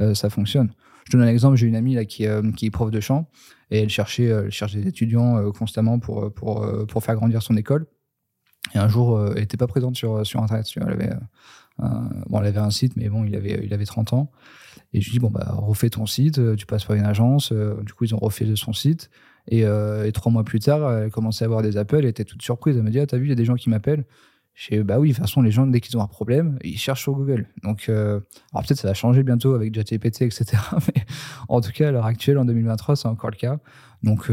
[0.00, 0.72] euh, ça fonctionne.
[1.04, 1.56] Je donne un exemple.
[1.56, 2.26] J'ai une amie là, qui,
[2.56, 3.30] qui est prof de chant
[3.70, 7.86] et elle cherchait, elle cherchait des étudiants constamment pour, pour, pour faire grandir son école.
[8.74, 10.66] Et un jour, elle n'était pas présente sur, sur Internet.
[10.76, 11.10] Elle avait
[11.78, 14.30] bon, elle avait un site, mais bon, il avait, il avait 30 ans.
[14.92, 17.52] Et je lui dis, bon, bah, refais ton site, euh, tu passes par une agence.
[17.52, 19.10] Euh, du coup, ils ont refait son site.
[19.50, 19.64] Et,
[20.12, 22.00] trois mois plus tard, elle commençait à avoir des appels.
[22.00, 22.76] Elle était toute surprise.
[22.76, 24.04] Elle me dit, ah, t'as vu, il y a des gens qui m'appellent.
[24.54, 26.76] Je dis, bah oui, de toute façon, les gens, dès qu'ils ont un problème, ils
[26.76, 27.46] cherchent sur Google.
[27.62, 30.44] Donc, alors peut-être ça va changer bientôt avec ChatGPT, etc.
[30.72, 31.04] Mais
[31.48, 33.58] en tout cas, à l'heure actuelle, en 2023, c'est encore le cas.
[34.02, 34.30] Donc,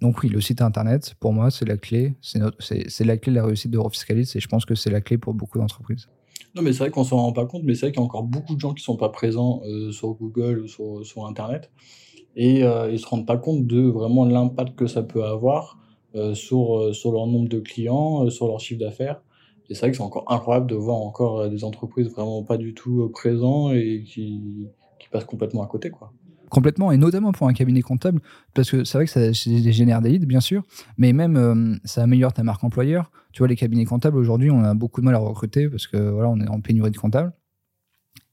[0.00, 2.16] donc oui, le site internet, pour moi, c'est la clé.
[2.20, 5.34] C'est la clé de la réussite d'Eurofiscalis et je pense que c'est la clé pour
[5.34, 6.08] beaucoup d'entreprises.
[6.54, 8.06] Non, mais c'est vrai qu'on s'en rend pas compte, mais c'est vrai qu'il y a
[8.06, 11.70] encore beaucoup de gens qui sont pas présents euh, sur Google ou sur, Internet
[12.36, 15.78] et euh, ils se rendent pas compte de vraiment l'impact que ça peut avoir
[16.14, 19.22] euh, sur, euh, sur leur nombre de clients, sur leur chiffre d'affaires.
[19.68, 22.74] Et c'est vrai que c'est encore incroyable de voir encore des entreprises vraiment pas du
[22.74, 26.12] tout présents et qui, qui passent complètement à côté, quoi
[26.50, 28.20] complètement, et notamment pour un cabinet comptable,
[28.54, 30.62] parce que c'est vrai que ça, génère des leads, bien sûr,
[30.98, 33.10] mais même euh, ça améliore ta marque employeur.
[33.32, 35.96] Tu vois, les cabinets comptables, aujourd'hui, on a beaucoup de mal à recruter parce que
[35.96, 37.32] voilà, on est en pénurie de comptables.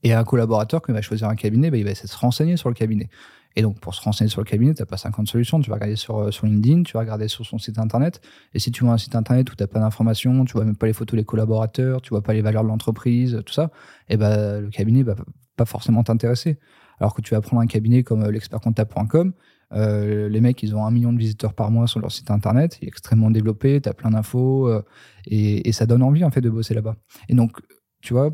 [0.04, 2.58] Et un collaborateur qui va choisir un cabinet, bah, il va essayer de se renseigner
[2.58, 3.10] sur le cabinet.
[3.56, 5.60] Et donc, pour se renseigner sur le cabinet, tu n'as pas 50 solutions.
[5.60, 8.22] Tu vas regarder sur, euh, sur LinkedIn, tu vas regarder sur son site internet.
[8.54, 10.76] Et si tu vois un site internet où tu n'as pas d'informations, tu vois même
[10.76, 13.72] pas les photos des collaborateurs, tu vois pas les valeurs de l'entreprise, tout ça,
[14.10, 15.16] et ben le cabinet va
[15.56, 16.60] pas forcément t'intéresser.
[17.00, 19.34] Alors que tu vas prendre un cabinet comme euh, l'expertcomptable.com,
[19.74, 22.80] euh, les mecs, ils ont un million de visiteurs par mois sur leur site internet,
[22.82, 24.84] il est extrêmement développé, tu as plein d'infos, euh,
[25.26, 26.96] et, ça donne envie en fait de bosser là-bas.
[27.30, 27.60] Et donc,
[28.02, 28.32] tu vois,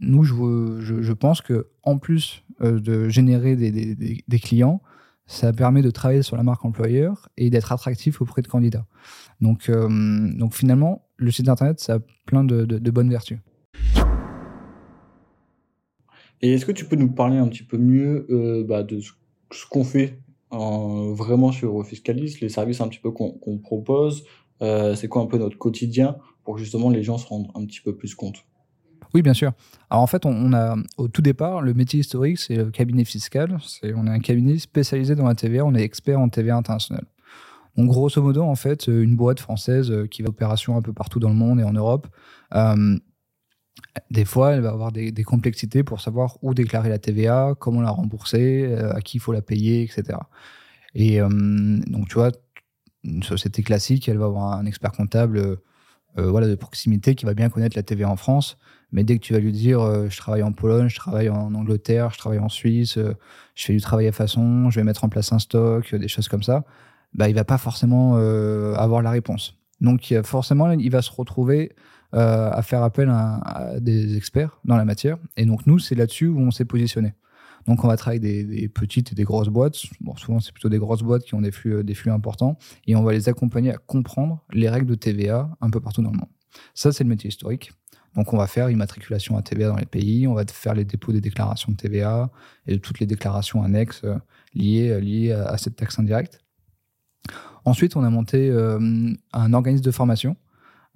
[0.00, 4.82] nous, je, pense que en plus de générer des, clients,
[5.26, 8.86] ça permet de travailler sur la marque employeur et d'être attractif auprès de candidats.
[9.40, 9.70] Donc
[10.52, 13.38] finalement, le site internet, ça a plein de bonnes vertus.
[16.42, 19.66] Et est-ce que tu peux nous parler un petit peu mieux euh, bah, de ce,
[19.68, 20.18] qu'on fait
[20.50, 24.24] vraiment sur Fiscalis, les services un petit peu qu'on propose,
[24.62, 27.64] euh, c'est quoi un peu notre quotidien pour que justement les gens se rendent un
[27.64, 28.44] petit peu plus compte?
[29.14, 29.52] Oui, bien sûr.
[29.90, 33.58] Alors en fait, on, a au tout départ le métier historique, c'est le cabinet fiscal.
[33.82, 35.64] On est un cabinet spécialisé dans la TVA.
[35.64, 37.04] On est expert en TVA internationale.
[37.76, 41.28] Donc grosso modo, en fait, une boîte française qui va opération un peu partout dans
[41.28, 42.06] le monde et en Europe,
[42.54, 42.96] euh,
[44.10, 47.90] des fois, elle va avoir des, complexités pour savoir où déclarer la TVA, comment la
[47.90, 50.18] rembourser, euh, à qui il faut la payer, etc.
[50.94, 52.32] Et euh, donc, tu vois,
[53.04, 55.56] une société classique, elle va avoir un expert comptable euh,
[56.16, 58.58] voilà, de proximité qui va bien connaître la TVA en France.
[58.92, 62.10] Mais dès que tu vas lui dire, je travaille en Pologne, je travaille en Angleterre,
[62.10, 62.98] je travaille en Suisse,
[63.54, 66.26] je fais du travail à façon, je vais mettre en place un stock, des choses
[66.26, 66.64] comme ça,
[67.14, 69.60] bah, il va pas forcément avoir la réponse.
[69.80, 71.70] Donc, forcément, il va se retrouver
[72.12, 75.16] euh, à faire appel à, des experts dans la matière.
[75.36, 77.14] Et donc, nous, c'est là-dessus où on s'est positionné.
[77.66, 79.76] Donc, on va travailler des, des, petites et des grosses boîtes.
[80.00, 82.58] Bon, souvent, c'est plutôt des grosses boîtes qui ont des flux, des flux importants.
[82.88, 86.10] Et on va les accompagner à comprendre les règles de TVA un peu partout dans
[86.10, 86.28] le monde.
[86.74, 87.70] Ça, c'est le métier historique.
[88.16, 91.12] Donc, on va faire immatriculation à TVA dans les pays, on va faire les dépôts
[91.12, 92.30] des déclarations de TVA
[92.66, 94.16] et toutes les déclarations annexes euh,
[94.52, 96.40] liées, euh, liées à cette taxe indirecte.
[97.64, 98.50] Ensuite, on a monté
[99.32, 100.34] un organisme de formation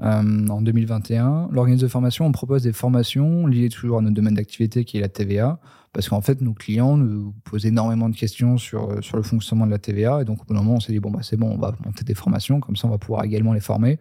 [0.02, 1.48] euh, en 2021.
[1.52, 5.00] L'organisme de formation, on propose des formations liées toujours à notre domaine d'activité qui est
[5.00, 5.60] la TVA,
[5.92, 9.66] parce qu'en fait, nos clients nous posent énormément de questions sur, euh, sur le fonctionnement
[9.66, 10.22] de la TVA.
[10.22, 11.74] Et donc, au bout d'un moment, on s'est dit, bon, bah, c'est bon, on va
[11.84, 13.98] monter des formations, comme ça, on va pouvoir également les former.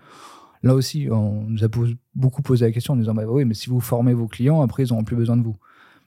[0.64, 1.68] Là aussi, on nous a
[2.16, 4.84] beaucoup posé la question en disant, bah, oui, mais si vous formez vos clients, après,
[4.84, 5.58] ils n'auront plus besoin de vous.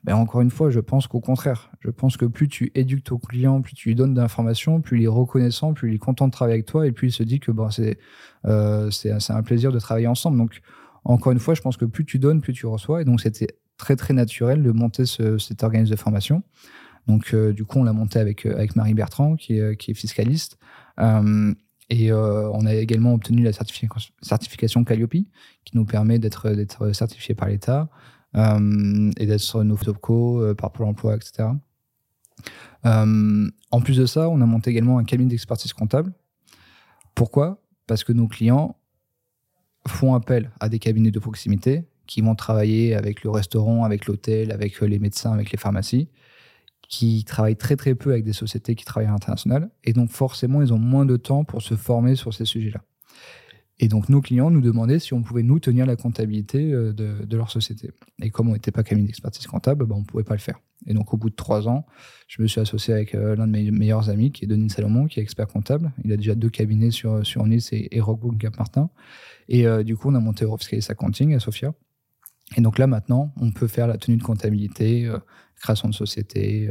[0.05, 3.19] Mais encore une fois, je pense qu'au contraire, je pense que plus tu éduques ton
[3.19, 6.33] client, plus tu lui donnes d'informations, plus il est reconnaissant, plus il est content de
[6.33, 7.99] travailler avec toi, et plus il se dit que bon, c'est
[8.45, 10.39] euh, c'est un plaisir de travailler ensemble.
[10.39, 10.61] Donc,
[11.05, 13.03] encore une fois, je pense que plus tu donnes, plus tu reçois.
[13.03, 16.43] Et donc, c'était très, très naturel de monter ce, cet organisme de formation.
[17.07, 19.93] Donc, euh, du coup, on l'a monté avec, euh, avec Marie Bertrand, qui est, qui
[19.93, 20.59] est fiscaliste.
[21.89, 27.89] Et on a également obtenu la certification Calliope, qui nous permet d'être certifié par l'État
[28.35, 31.51] et d'être sur nos topco par Pôle emploi, etc.
[32.85, 36.13] en plus de ça, on a monté également un cabinet d'expertise comptable.
[37.15, 37.63] Pourquoi?
[37.87, 38.77] Parce que nos clients
[39.89, 44.53] font appel à des cabinets de proximité qui vont travailler avec le restaurant, avec l'hôtel,
[44.53, 46.09] avec euh, les médecins, avec les pharmacies,
[46.89, 49.71] qui travaillent très très peu avec des sociétés qui travaillent à l'international.
[49.83, 52.81] Et donc forcément, ils ont moins de temps pour se former sur ces sujets-là.
[53.79, 57.37] Et donc nos clients nous demandaient si on pouvait nous tenir la comptabilité euh, de,
[57.37, 57.91] leur société.
[58.23, 60.61] Et comme on n'était pas cabinet d'expertise comptable, bah, on ne pouvait pas le faire.
[60.87, 61.85] Et donc au bout de trois ans,
[62.27, 65.07] je me suis associé avec euh, l'un de mes meilleurs amis, qui est Denis Salomon,
[65.07, 65.93] qui est expert comptable.
[66.05, 68.89] Il a déjà deux cabinets sur, sur Nice et, et Rockbook Cap Martin.
[69.49, 71.75] Et euh, du coup, on a monté Eurofiscalis Accounting à Sofia.
[72.57, 75.11] Et donc là maintenant, on peut faire la tenue de comptabilité,
[75.57, 76.71] création de société,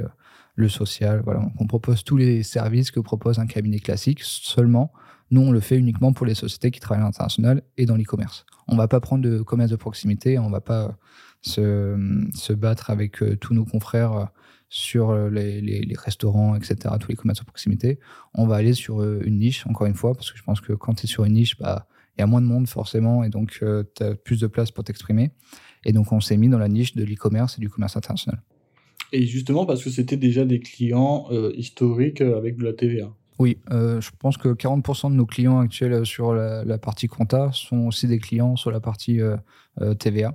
[0.55, 1.21] le social.
[1.25, 4.21] Voilà, on propose tous les services que propose un cabinet classique.
[4.23, 4.93] Seulement,
[5.31, 8.45] nous, on le fait uniquement pour les sociétés qui travaillent à l'international et dans l'e-commerce.
[8.67, 10.97] On ne va pas prendre de commerce de proximité, on ne va pas
[11.41, 14.25] se, se, battre avec euh, tous nos confrères euh,
[14.69, 17.99] sur euh, les, les, restaurants, etc., tous les commerces de proximité.
[18.33, 20.95] On va aller sur une niche, encore une fois, parce que je pense que quand
[20.95, 23.51] tu es sur une niche, bah, il y a moins de monde forcément, et donc
[23.51, 25.31] tu as plus de place pour t'exprimer.
[25.83, 28.41] Et donc on s'est mis dans la niche de l'e-commerce et du commerce international.
[29.11, 33.13] Et justement parce que c'était déjà des clients historiques avec de la TVA.
[33.37, 37.87] Oui, euh, je pense que 40% de nos clients actuels sur la, partie compta sont
[37.87, 39.35] aussi des clients sur la partie euh,
[39.81, 40.33] euh, TVA.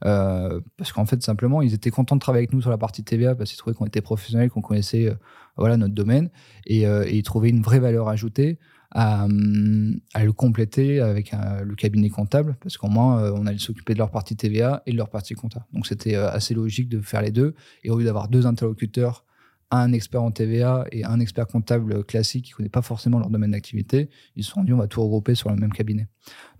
[0.00, 3.36] parce qu'en fait, simplement, ils étaient contents de travailler avec nous sur la partie TVA
[3.36, 5.16] parce qu'ils trouvaient qu'on était professionnels, qu'on connaissait
[5.56, 6.30] voilà, notre domaine
[6.66, 8.58] et, ils trouvaient une vraie valeur ajoutée
[8.90, 11.32] à, le compléter avec
[11.64, 14.96] le cabinet comptable parce qu'au moins, on allait s'occuper de leur partie TVA et de
[14.96, 15.64] leur partie compta.
[15.72, 17.54] Donc, c'était assez logique de faire les deux.
[17.84, 19.24] Et au lieu d'avoir deux interlocuteurs
[19.72, 23.30] un expert en TVA et un expert comptable classique qui ne connaît pas forcément leur
[23.30, 26.08] domaine d'activité, ils se sont dit on va tout regrouper sur le même cabinet.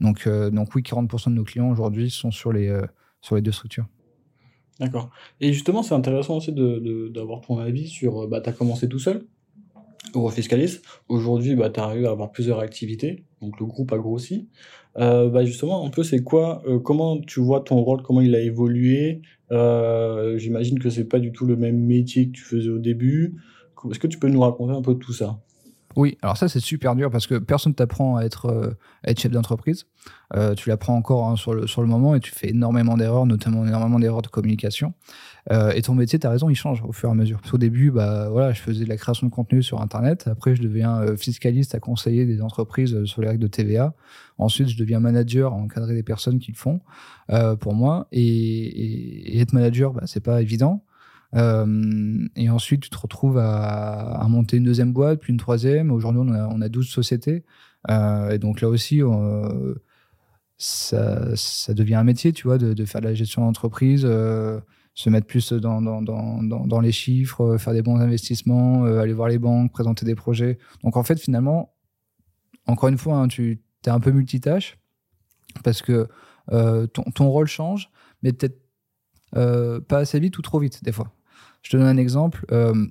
[0.00, 2.86] Donc, euh, donc oui, 40% de nos clients aujourd'hui sont sur les, euh,
[3.20, 3.86] sur les deux structures.
[4.80, 5.10] D'accord.
[5.40, 9.26] Et justement, c'est intéressant aussi d'avoir ton avis sur, bah, tu as commencé tout seul,
[10.14, 10.80] Eurofiscalis.
[11.08, 14.48] Aujourd'hui, bah, tu arrives à avoir plusieurs activités, donc le groupe a grossi.
[14.98, 18.34] Euh, bah justement, un peu, c'est quoi, euh, comment tu vois ton rôle, comment il
[18.34, 19.22] a évolué?
[19.50, 23.36] Euh, J'imagine que c'est pas du tout le même métier que tu faisais au début.
[23.90, 25.40] Est-ce que tu peux nous raconter un peu tout ça?
[25.96, 29.32] Oui, alors ça c'est super dur parce que personne t'apprend à être, euh, être chef
[29.32, 29.86] d'entreprise.
[30.34, 33.26] Euh, tu l'apprends encore hein, sur, le, sur le moment et tu fais énormément d'erreurs,
[33.26, 34.94] notamment énormément d'erreurs de communication.
[35.50, 37.40] Euh, et ton métier, tu as raison, il change au fur et à mesure.
[37.40, 40.28] Parce au début, bah, voilà, je faisais de la création de contenu sur Internet.
[40.28, 43.94] Après, je deviens fiscaliste à conseiller des entreprises sur les règles de TVA.
[44.38, 46.80] Ensuite, je deviens manager à encadrer des personnes qui le font
[47.60, 48.06] pour moi.
[48.12, 50.82] Et, être manager, bah, c'est pas évident.
[51.34, 55.90] Euh, et ensuite, tu te retrouves à, monter une deuxième boîte, puis une troisième.
[55.90, 57.44] Aujourd'hui, on a, on a 12 sociétés.
[57.90, 59.74] Euh, et donc là aussi, euh,
[60.58, 65.52] ça, devient un métier, tu vois, de, faire de la gestion d'entreprise, se mettre plus
[65.52, 70.58] dans, les chiffres, faire des bons investissements, aller voir les banques, présenter des projets.
[70.84, 71.74] Donc en fait, finalement,
[72.66, 74.78] encore une fois, hein, tu es un peu multitâche
[75.64, 76.08] parce que
[76.48, 77.90] ton rôle change,
[78.22, 78.60] mais peut-être
[79.32, 81.12] pas assez vite ou trop vite des fois.
[81.62, 82.44] Je te donne un exemple.
[82.52, 82.86] Euh,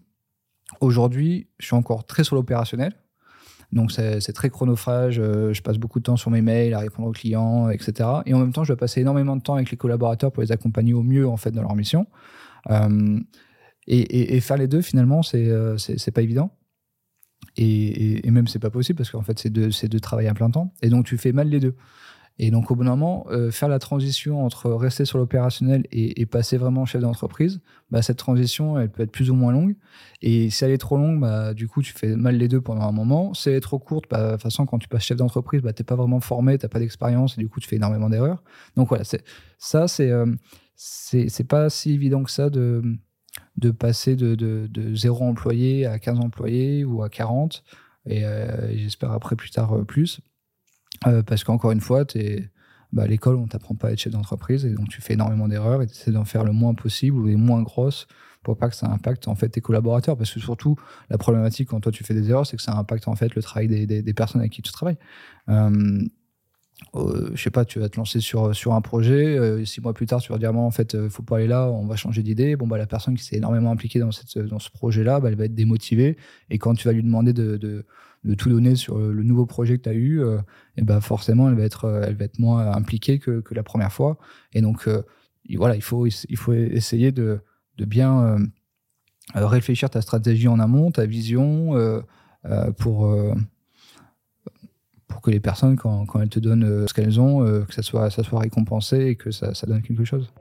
[0.80, 2.94] aujourd'hui, je suis encore très sur l'opérationnel.
[3.72, 5.18] Donc, c'est très chronophage.
[5.20, 8.10] Euh, je passe beaucoup de temps sur mes mails, à répondre aux clients, etc.
[8.26, 10.52] Et en même temps, je dois passer énormément de temps avec les collaborateurs pour les
[10.52, 12.08] accompagner au mieux en fait dans leur mission.
[12.70, 13.20] Euh,
[13.88, 16.52] et, faire les deux, finalement, c'est pas évident.
[17.58, 20.50] Et, et même, c'est pas possible parce qu'en fait, c'est de, de travailler à plein
[20.50, 20.74] temps.
[20.82, 21.76] Et donc, tu fais mal les deux.
[22.40, 26.58] Et donc, au bout moment, euh, faire la transition entre rester sur l'opérationnel et, passer
[26.58, 29.76] vraiment chef d'entreprise, bah, cette transition, elle peut être plus ou moins longue.
[30.22, 32.84] Et si elle est trop longue, bah, du coup, tu fais mal les deux pendant
[32.84, 33.34] un moment.
[33.34, 35.74] Si elle est trop courte, bah, de toute façon, quand tu passes chef d'entreprise, bah,
[35.74, 38.10] tu n'es pas vraiment formé, tu n'as pas d'expérience et du coup, tu fais énormément
[38.10, 38.44] d'erreurs.
[38.76, 39.04] Donc voilà,
[39.60, 40.26] ça, c'est euh,
[41.48, 42.82] pas si évident que ça de,
[43.78, 47.64] passer de, de, de 0 employé à 15 employés ou à 40.
[48.08, 50.22] Et euh, j'espère après plus tard plus.
[51.08, 52.06] Euh, parce qu'encore une fois,
[52.94, 55.48] bah, à l'école, on t'apprend pas à être chef d'entreprise et donc tu fais énormément
[55.48, 58.08] d'erreurs et tu essaies d'en faire le moins possible ou les moins grosses
[58.44, 60.18] pour pas que ça impacte en fait tes collaborateurs.
[60.18, 60.76] Parce que surtout,
[61.10, 63.42] la problématique quand toi tu fais des erreurs, c'est que ça impacte en fait le
[63.42, 64.98] travail des, des, personnes avec qui tu travailles.
[65.50, 66.02] Euh,
[66.96, 69.94] euh, je sais pas, tu vas te lancer sur, sur un projet, euh, six mois
[69.94, 72.24] plus tard, tu vas dire, en fait, euh, faut pas aller là, on va changer
[72.24, 72.56] d'idée.
[72.56, 75.36] Bon, bah, la personne qui s'est énormément impliquée dans, cette, dans ce projet-là, bah, elle
[75.36, 76.18] va être démotivée.
[76.50, 77.86] Et quand tu vas lui demander de, de,
[78.24, 80.22] de tout donner sur le nouveau projet que tu as eu,
[80.78, 83.92] et bah, forcément, elle va être, elle va être moins impliquée que, que la première
[83.92, 84.18] fois.
[84.54, 84.88] Et donc,
[85.56, 87.40] voilà, il faut, il faut essayer de,
[87.78, 88.38] de bien
[89.34, 91.74] réfléchir ta stratégie en amont, ta vision,
[92.78, 93.12] pour
[95.12, 97.84] pour que les personnes, quand, elles te donnent euh, ce qu'elles ont, euh, que ça
[97.84, 100.32] soit, récompensé et que ça, donne quelque chose.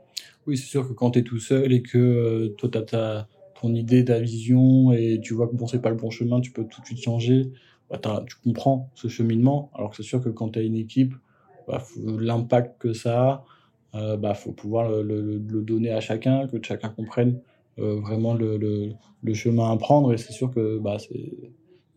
[0.47, 3.27] Oui, c'est sûr que quand tu es tout seul et que euh, toi, tu as
[3.61, 6.51] ton idée, ta vision et tu vois que bon, c'est pas le bon chemin, tu
[6.51, 7.51] peux tout de suite changer,
[7.89, 9.69] bah, tu comprends ce cheminement.
[9.75, 11.13] Alors que c'est sûr que quand tu as une équipe,
[11.67, 13.43] bah, l'impact que ça
[13.93, 17.39] a, bah, faut pouvoir le, donner à chacun, que chacun comprenne
[17.77, 20.11] vraiment le, le, chemin à prendre.
[20.11, 20.97] Et c'est sûr que bah,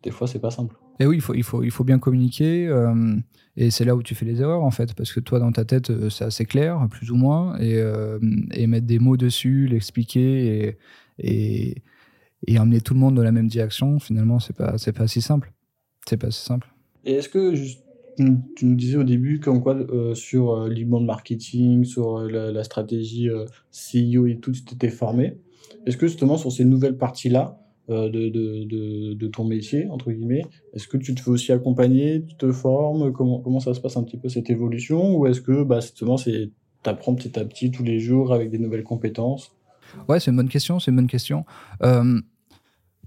[0.02, 0.76] des fois, c'est pas simple.
[1.00, 2.66] Et oui, il faut, il faut, il faut bien communiquer.
[2.68, 3.16] Euh,
[3.56, 4.94] et c'est là où tu fais les erreurs, en fait.
[4.94, 7.58] Parce que toi, dans ta tête, euh, c'est assez clair, plus ou moins.
[7.58, 8.18] Et, euh,
[8.52, 10.76] et mettre des mots dessus, l'expliquer
[11.18, 11.74] et,
[12.58, 15.52] emmener tout le monde dans la même direction, finalement, c'est pas, c'est pas si simple.
[16.08, 16.68] C'est pas si simple.
[17.04, 17.82] Et est-ce que, juste,
[18.16, 19.76] tu nous disais au début, comme quoi,
[20.14, 23.28] sur l'e-band marketing, sur la, la stratégie
[23.72, 25.38] CEO et tout, tu t'étais formé.
[25.86, 30.46] Est-ce que, justement, sur ces nouvelles parties-là, euh, de, de, de, ton métier, entre guillemets.
[30.72, 33.98] Est-ce que tu te fais aussi accompagner, tu te formes comment, comment ça se passe
[33.98, 36.50] un petit peu cette évolution Ou est-ce que bah, justement, tu
[36.86, 39.52] apprends petit à petit tous les jours avec des nouvelles compétences?
[40.08, 41.44] Ouais, c'est une bonne question, c'est une bonne question.
[41.82, 42.18] Euh,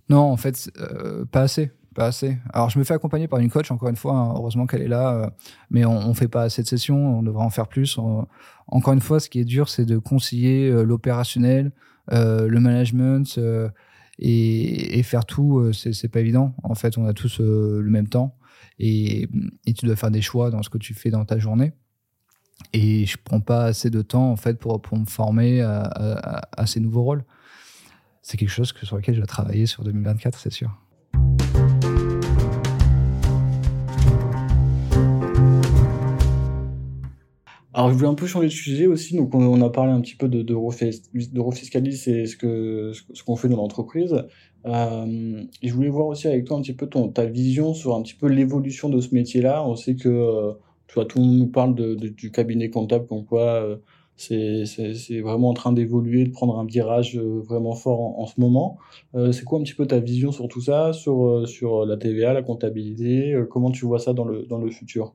[0.10, 1.72] non, en fait, euh, pas assez.
[1.96, 2.38] Pas assez.
[2.54, 4.88] Alors, je me fais accompagner par une coach, encore une fois, hein, heureusement qu'elle est
[4.88, 5.34] là,
[5.72, 7.98] mais on, ne fait pas assez de sessions, on devrait en faire plus.
[8.68, 11.72] encore une fois, ce qui est dur, c'est de concilier l'opérationnel,
[12.12, 13.40] le management,
[14.20, 16.56] et, faire tout, euh, c'est pas évident.
[16.64, 18.38] En fait, on a tous euh, le même temps
[18.80, 19.30] et,
[19.66, 21.74] tu dois faire des choix dans ce que tu fais dans ta journée.
[22.74, 26.80] Et je prends pas assez de temps en fait pour, pour me former à, ces
[26.80, 27.24] nouveaux rôles.
[28.24, 30.76] C'est quelque chose que, sur lequel je vais travailler sur 2024, c'est sûr.
[37.78, 39.16] Alors, je voulais un peu changer de sujet aussi.
[39.16, 43.50] Donc, on, a parlé un petit peu de, de, et ce que ce, qu'on fait
[43.50, 44.16] dans l'entreprise.
[44.66, 48.16] Euh, je voulais voir aussi avec toi un petit peu ta vision sur un petit
[48.16, 49.64] peu l'évolution de ce métier-là.
[49.64, 50.54] On sait que euh,
[50.88, 53.78] tu tout le monde nous parle du cabinet comptable, comme quoi euh,
[54.16, 58.80] c'est vraiment en train d'évoluer, de prendre un virage vraiment fort en, ce moment.
[59.14, 62.42] C'est quoi un petit peu ta vision sur tout ça, sur, sur la TVA, la
[62.42, 65.14] comptabilité Comment tu vois ça dans le, dans le futur?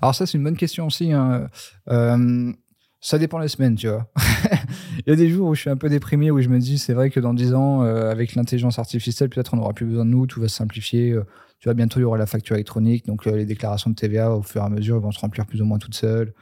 [0.00, 1.12] Alors ça, c'est une bonne question aussi.
[1.12, 1.48] Hein.
[1.88, 2.52] Euh,
[3.00, 4.10] ça dépend des semaines, tu vois.
[5.06, 6.78] Il y a des jours où je suis un peu déprimé, où je me dis,
[6.78, 10.04] c'est vrai que dans 10 ans, euh, avec l'intelligence artificielle, peut-être on n'aura plus besoin
[10.04, 11.12] de nous, tout va se simplifier.
[11.12, 11.24] Euh,
[11.58, 14.42] tu vois, bientôt, il y aura la facture électronique, donc les déclarations de TVA, au
[14.42, 16.32] fur et à mesure, vont se remplir plus ou moins toutes seules.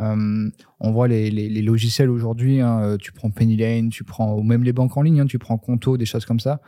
[0.00, 4.64] on voit les, les, logiciels aujourd'hui, hein, tu prends Penny Lane, tu prends, ou même
[4.64, 6.60] les banques en ligne, hein, tu prends Conto, des choses comme ça.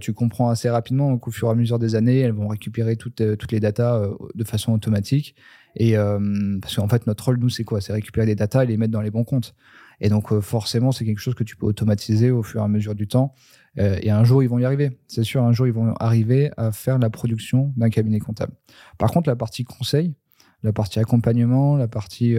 [0.00, 3.36] tu comprends assez rapidement qu'au fur et à mesure des années, elles vont récupérer toutes,
[3.36, 4.00] toutes les datas
[4.36, 5.34] de façon automatique.
[5.76, 7.80] Et euh, parce qu'en fait, notre rôle, nous, c'est quoi?
[7.80, 9.54] C'est récupérer des datas et les mettre dans les bons comptes.
[10.00, 12.68] Et donc, euh, forcément, c'est quelque chose que tu peux automatiser au fur et à
[12.68, 13.34] mesure du temps.
[13.78, 14.98] Euh, et un jour, ils vont y arriver.
[15.06, 18.52] C'est sûr, un jour, ils vont arriver à faire la production d'un cabinet comptable.
[18.98, 20.14] Par contre, la partie conseil,
[20.62, 22.36] la partie accompagnement, la partie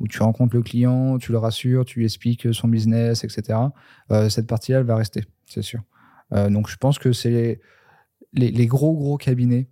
[0.00, 3.58] où tu rencontres le client, tu le rassures, tu lui expliques son business, etc.
[4.28, 5.80] cette partie-là, elle va rester, c'est sûr.
[6.32, 7.60] donc, je pense que c'est
[8.32, 9.68] les, gros, gros cabinets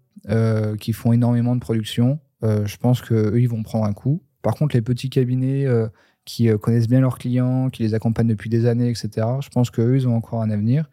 [0.78, 4.22] qui font énormément de production euh, je pense qu'eux, ils vont prendre un coup.
[4.42, 5.88] Par contre, les petits cabinets euh,
[6.24, 9.70] qui euh, connaissent bien leurs clients, qui les accompagnent depuis des années, etc., je pense
[9.70, 10.90] qu'eux, ils ont encore un avenir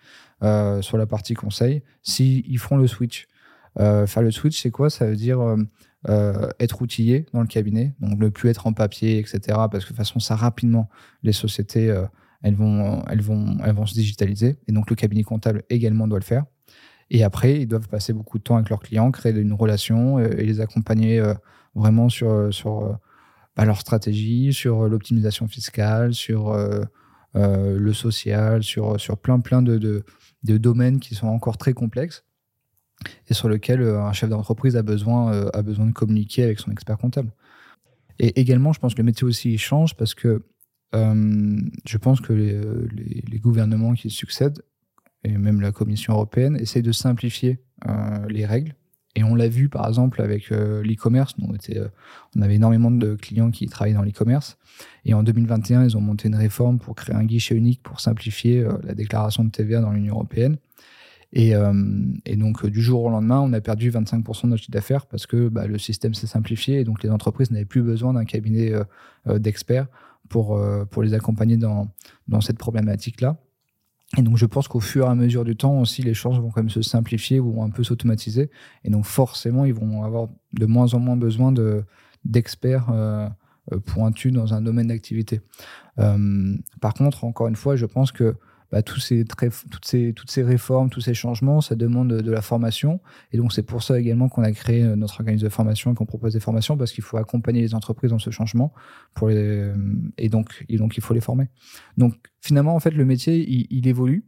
[0.82, 3.28] sur la partie conseil s'ils ils feront le switch.
[3.76, 4.92] faire le switch, c'est quoi?
[4.92, 5.40] Ça veut dire
[6.60, 9.40] être outillé dans le cabinet, donc ne plus être en papier, etc.
[9.48, 10.90] Parce que de toute façon, ça rapidement,
[11.24, 11.88] les sociétés,
[12.44, 14.60] elles, vont, elles, vont, elles vont se digitaliser.
[14.68, 16.46] Et donc le cabinet comptable également doit le faire.
[17.10, 20.30] Et après, ils doivent passer beaucoup de temps avec leurs clients, créer une relation euh,
[20.38, 21.34] et les accompagner euh,
[21.76, 22.52] vraiment sur, euh,
[23.56, 26.56] bah, leur stratégie, sur l'optimisation fiscale, sur
[27.34, 30.04] le social, sur, plein, plein de,
[30.43, 32.24] domaines qui sont encore très complexes
[33.30, 36.98] et sur lesquels un chef d'entreprise a besoin, a besoin de communiquer avec son expert
[36.98, 37.32] comptable.
[38.20, 40.43] Et également, je pense que le métier aussi change parce que
[40.93, 44.63] je pense que les, les, gouvernements qui succèdent
[45.24, 48.74] et même la Commission européenne, essaie de simplifier euh, les règles.
[49.16, 51.34] Et on l'a vu par exemple avec euh, l'e-commerce.
[51.42, 51.88] On, euh,
[52.36, 54.58] on avait énormément de clients qui travaillaient dans l'e-commerce.
[55.06, 58.65] Et en 2021, ils ont monté une réforme pour créer un guichet unique pour simplifier
[58.84, 60.58] la déclaration de TVA dans l'Union européenne.
[61.34, 61.54] Et,
[62.38, 65.50] donc, du jour au lendemain, on a perdu 25% de notre chiffre d'affaires parce que
[65.50, 68.72] bah, le système s'est simplifié et donc les entreprises n'avaient plus besoin d'un cabinet
[69.26, 69.88] d'experts
[70.30, 70.60] pour,
[71.02, 73.38] les accompagner dans cette problématique-là.
[74.16, 76.50] Et donc, je pense qu'au fur et à mesure du temps aussi, les choses vont
[76.50, 78.50] quand même se simplifier, vont un peu s'automatiser.
[78.86, 81.84] Et donc, forcément, ils vont avoir de moins en moins besoin de,
[82.24, 83.28] d'experts euh
[83.86, 85.42] pointus dans un domaine d'activité.
[86.00, 88.36] Euh, par contre, encore une fois, je pense que
[88.72, 92.42] bah, tous ces toutes, ces, toutes ces réformes, tous ces changements, ça demande de, la
[92.42, 93.00] formation.
[93.32, 95.96] Et donc, c'est pour ça également qu'on a créé euh, notre organisme de formation et
[95.96, 98.74] qu'on propose des formations parce qu'il faut accompagner les entreprises dans ce changement
[99.24, 99.74] euh,
[100.18, 101.48] et, donc, donc, il faut les former.
[101.98, 104.26] Donc, finalement, en fait, le métier, il, évolue.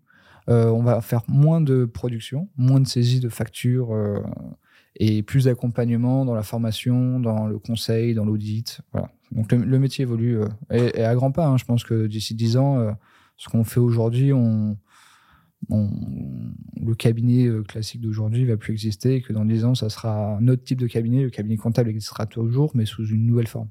[0.50, 3.94] Euh, on va faire moins de production, moins de saisie de factures
[4.96, 8.80] et plus d'accompagnement dans la formation, dans le conseil, dans l'audit.
[8.94, 9.10] Voilà.
[9.32, 10.40] Donc, le, métier évolue
[10.72, 11.46] et, à grands pas.
[11.46, 11.58] Hein.
[11.58, 12.96] Je pense que d'ici 10 ans,
[13.40, 14.32] ce qu'on fait aujourd'hui,
[15.70, 20.36] le cabinet euh, classique d'aujourd'hui va plus exister et que dans 10 ans, ça sera
[20.36, 21.24] un autre type de cabinet.
[21.24, 23.70] Le cabinet comptable existera toujours, mais sous une nouvelle forme.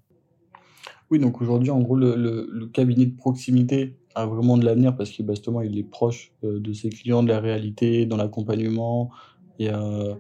[1.11, 5.23] Oui, donc aujourd'hui, en gros, le, cabinet de proximité a vraiment de l'avenir parce que
[5.29, 9.11] justement, il est proche euh, de ses clients, de la réalité, dans l'accompagnement
[9.59, 10.15] et, euh,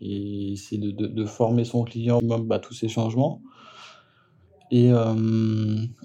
[0.00, 3.42] et essayer de, former son client à bah, tous ces changements.
[4.70, 5.14] Et euh,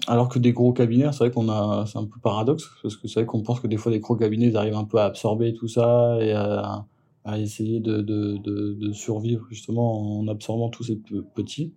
[0.06, 3.08] alors que des gros cabinets, c'est vrai qu'on a, c'est un peu paradoxe parce que
[3.08, 5.04] c'est vrai qu'on pense que des fois des gros cabinets ils arrivent un peu à
[5.04, 6.86] absorber tout ça et à,
[7.24, 11.00] à essayer de, de, de, survivre justement en absorbant tous ces
[11.34, 11.74] petits.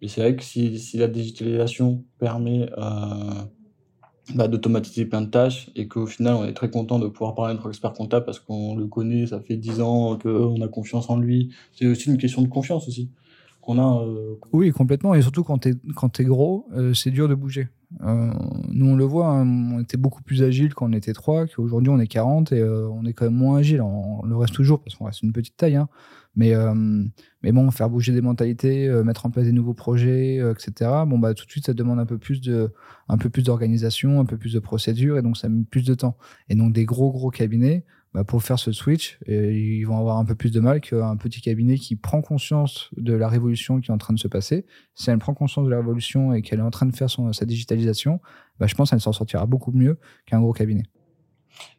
[0.00, 3.42] Mais c'est vrai que si, si la digitalisation permet euh,
[4.34, 7.52] bah, d'automatiser plein de tâches et qu'au final on est très content de pouvoir parler
[7.52, 11.10] à notre expert comptable parce qu'on le connaît, ça fait 10 ans qu'on a confiance
[11.10, 11.50] en lui.
[11.72, 13.10] C'est aussi une question de confiance aussi
[13.62, 14.04] qu'on a.
[14.04, 15.14] Euh, oui, complètement.
[15.14, 17.68] Et surtout quand tu es, gros, euh, c'est dur de bouger.
[18.02, 18.32] Euh,
[18.68, 21.90] nous, on le voit, hein, on était beaucoup plus agile quand on était 3, qu'aujourd'hui
[21.90, 23.80] on est 40 et on est quand même moins agile.
[23.80, 25.76] On, le reste toujours parce qu'on reste une petite taille.
[25.76, 25.88] Hein.
[26.34, 26.54] Mais,
[27.42, 30.90] mais bon, faire bouger des mentalités, mettre en place des nouveaux projets, etc.
[31.06, 32.72] Bon, bah, tout de suite, ça demande un peu plus de,
[33.08, 35.92] un peu plus d'organisation, un peu plus de procédures et donc ça met plus de
[35.92, 36.16] temps.
[36.48, 37.84] Et donc, des gros, gros cabinets,
[38.14, 41.40] bah, pour faire ce switch, ils vont avoir un peu plus de mal qu'un petit
[41.40, 44.66] cabinet qui prend conscience de la révolution qui est en train de se passer.
[44.94, 47.32] Si elle prend conscience de la révolution et qu'elle est en train de faire son,
[47.32, 48.20] sa digitalisation,
[48.58, 50.84] bah, je pense qu'elle s'en sortira beaucoup mieux qu'un gros cabinet.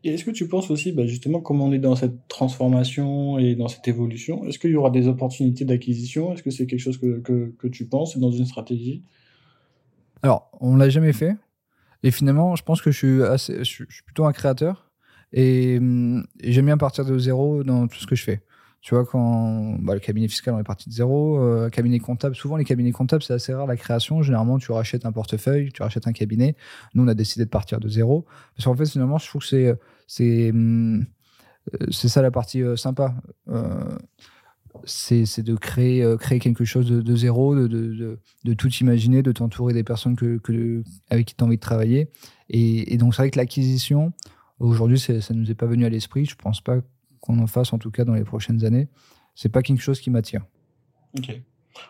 [0.03, 3.55] Et est-ce que tu penses aussi, bah justement, comme on est dans cette transformation et
[3.55, 6.33] dans cette évolution, est-ce qu'il y aura des opportunités d'acquisition?
[6.33, 9.03] Est-ce que c'est quelque chose que, que, que, tu penses dans une stratégie?
[10.21, 11.35] Alors, on l'a jamais fait.
[12.03, 14.92] Et finalement, je pense que je suis, assez, je suis plutôt un créateur.
[15.33, 15.79] Et,
[16.43, 18.43] j'aime bien partir de zéro dans tout ce que je fais.
[18.81, 21.39] Tu vois, quand bah, le cabinet fiscal, on est parti de zéro.
[21.39, 24.21] Euh, cabinet comptable, souvent les cabinets comptables, c'est assez rare la création.
[24.21, 26.55] Généralement, tu rachètes un portefeuille, tu rachètes un cabinet.
[26.93, 28.25] Nous, on a décidé de partir de zéro.
[28.55, 29.73] Parce qu'en fait, finalement, je trouve que c'est,
[30.05, 30.99] c'est, euh,
[31.91, 33.15] c'est ça la partie euh, sympa.
[34.83, 39.31] c'est, c'est de créer, créer quelque chose de, zéro, de, de, de, tout imaginer, de
[39.31, 42.09] t'entourer des personnes que, avec qui tu as envie de travailler.
[42.49, 44.11] Et donc, c'est vrai que l'acquisition,
[44.59, 46.25] Aujourd'hui, ça ne nous est pas venu à l'esprit.
[46.25, 46.79] Je ne pense pas
[47.19, 48.87] qu'on en fasse, en tout cas dans les prochaines années.
[49.35, 50.45] C'est pas quelque chose qui m'attire.
[51.17, 51.41] Ok.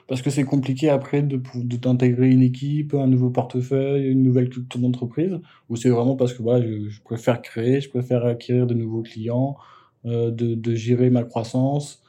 [0.08, 4.50] Parce que c'est compliqué après de, de t'intégrer une équipe, un nouveau portefeuille, une nouvelle
[4.50, 5.40] culture d'entreprise
[5.70, 9.58] Ou c'est vraiment parce que voilà, je, préfère créer, je préfère acquérir de nouveaux clients,
[10.06, 12.02] euh, de, de, gérer ma croissance?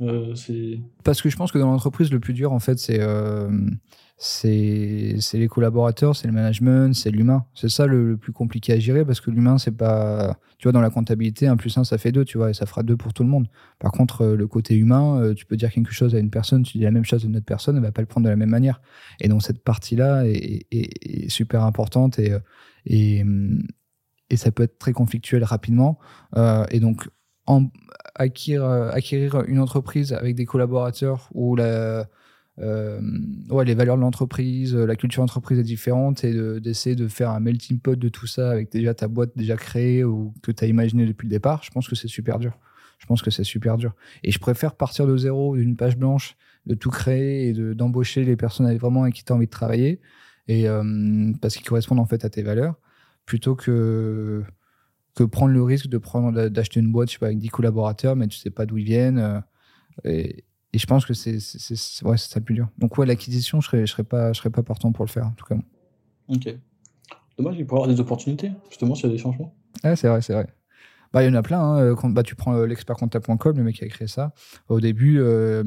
[0.00, 0.34] Euh,
[1.04, 3.50] Parce que je pense que dans l'entreprise, le plus dur, en fait, c'est euh,
[4.20, 7.46] c'est les collaborateurs, c'est le management, c'est l'humain.
[7.54, 10.36] C'est ça le, plus compliqué à gérer parce que l'humain, c'est pas.
[10.58, 12.66] Tu vois, dans la comptabilité, un plus un, ça fait deux, tu vois, et ça
[12.66, 13.46] fera deux pour tout le monde.
[13.78, 16.64] Par contre, euh, le côté humain, euh, tu peux dire quelque chose à une personne,
[16.64, 18.30] tu dis la même chose à une autre personne, elle va pas le prendre de
[18.30, 18.80] la même manière.
[19.20, 22.40] Et donc, cette partie-là est, super importante et, euh,
[22.86, 23.24] et,
[24.30, 25.98] et, ça peut être très conflictuel rapidement.
[26.70, 27.08] et donc,
[27.46, 27.66] en,
[28.16, 32.08] acquérir, acquérir une entreprise avec des collaborateurs où la
[32.60, 33.00] euh,
[33.50, 37.30] ouais, les valeurs de l'entreprise, euh, la culture d'entreprise est différente et d'essayer de, faire
[37.30, 40.64] un melting pot de tout ça avec déjà ta boîte déjà créée ou que tu
[40.64, 42.58] as imaginé depuis le départ, je pense que c'est super dur.
[42.98, 43.94] Je pense que c'est super dur.
[44.24, 46.36] Et je préfère partir de zéro, d'une page blanche,
[46.66, 50.00] de tout créer et d'embaucher les personnes vraiment avec qui tu as envie de travailler
[50.48, 52.74] et euh, parce qu'ils correspondent en fait à tes valeurs
[53.26, 54.42] plutôt que
[55.14, 58.50] que prendre le risque de prendre d'acheter une boîte avec 10 collaborateurs mais tu sais
[58.50, 59.42] pas d'où ils viennent
[60.72, 61.38] et je pense que c'est
[62.04, 62.68] ouais, ça le plus dur.
[62.78, 65.26] Donc, ouais, l'acquisition, je serais, je, serais pas, je serais pas partant pour le faire,
[65.26, 65.56] en tout cas.
[66.28, 66.54] Ok.
[67.38, 69.54] Dommage, il pourrait y avoir des opportunités, justement, s'il y a des changements.
[69.82, 70.46] Ouais, c'est vrai, c'est vrai.
[71.12, 71.60] Bah, il y en a plein.
[71.60, 71.94] Hein.
[71.94, 74.34] Quand, bah, tu prends euh, l'expertcomptable.com, le mec qui a créé ça.
[74.68, 75.64] Au début, euh,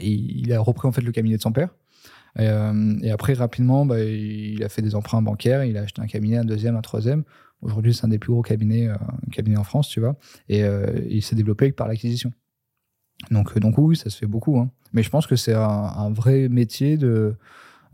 [0.00, 1.74] il, a repris en fait le cabinet de son père.
[2.38, 6.36] Et, après, rapidement, bah, il a fait des emprunts bancaires, il a acheté un cabinet,
[6.36, 7.24] un deuxième, un troisième.
[7.62, 8.88] Aujourd'hui, c'est un des plus gros cabinets,
[9.32, 10.14] cabinets en France, tu vois.
[10.48, 10.62] Et
[11.10, 12.30] il s'est développé par l'acquisition.
[13.30, 14.58] Donc, donc oui, ça se fait beaucoup.
[14.58, 14.70] Hein.
[14.92, 17.36] Mais je pense que c'est un, vrai métier de.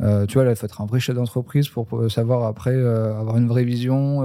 [0.01, 3.65] tu vois, il faut être un vrai chef d'entreprise pour, savoir après avoir une vraie
[3.65, 4.25] vision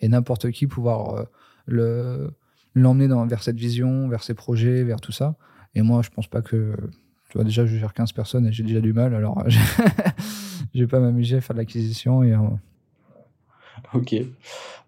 [0.00, 1.26] et n'importe qui pouvoir
[1.66, 2.30] le
[2.74, 5.34] l'emmener vers cette vision, vers ses projets, vers tout ça.
[5.74, 6.74] Et moi, je pense pas que.
[7.28, 9.44] Tu vois, déjà, je gère 15 personnes et j'ai déjà du mal, alors
[10.74, 12.24] je vais pas m'amuser à faire de l'acquisition.
[12.24, 12.38] Et, euh,
[13.94, 14.14] Ok.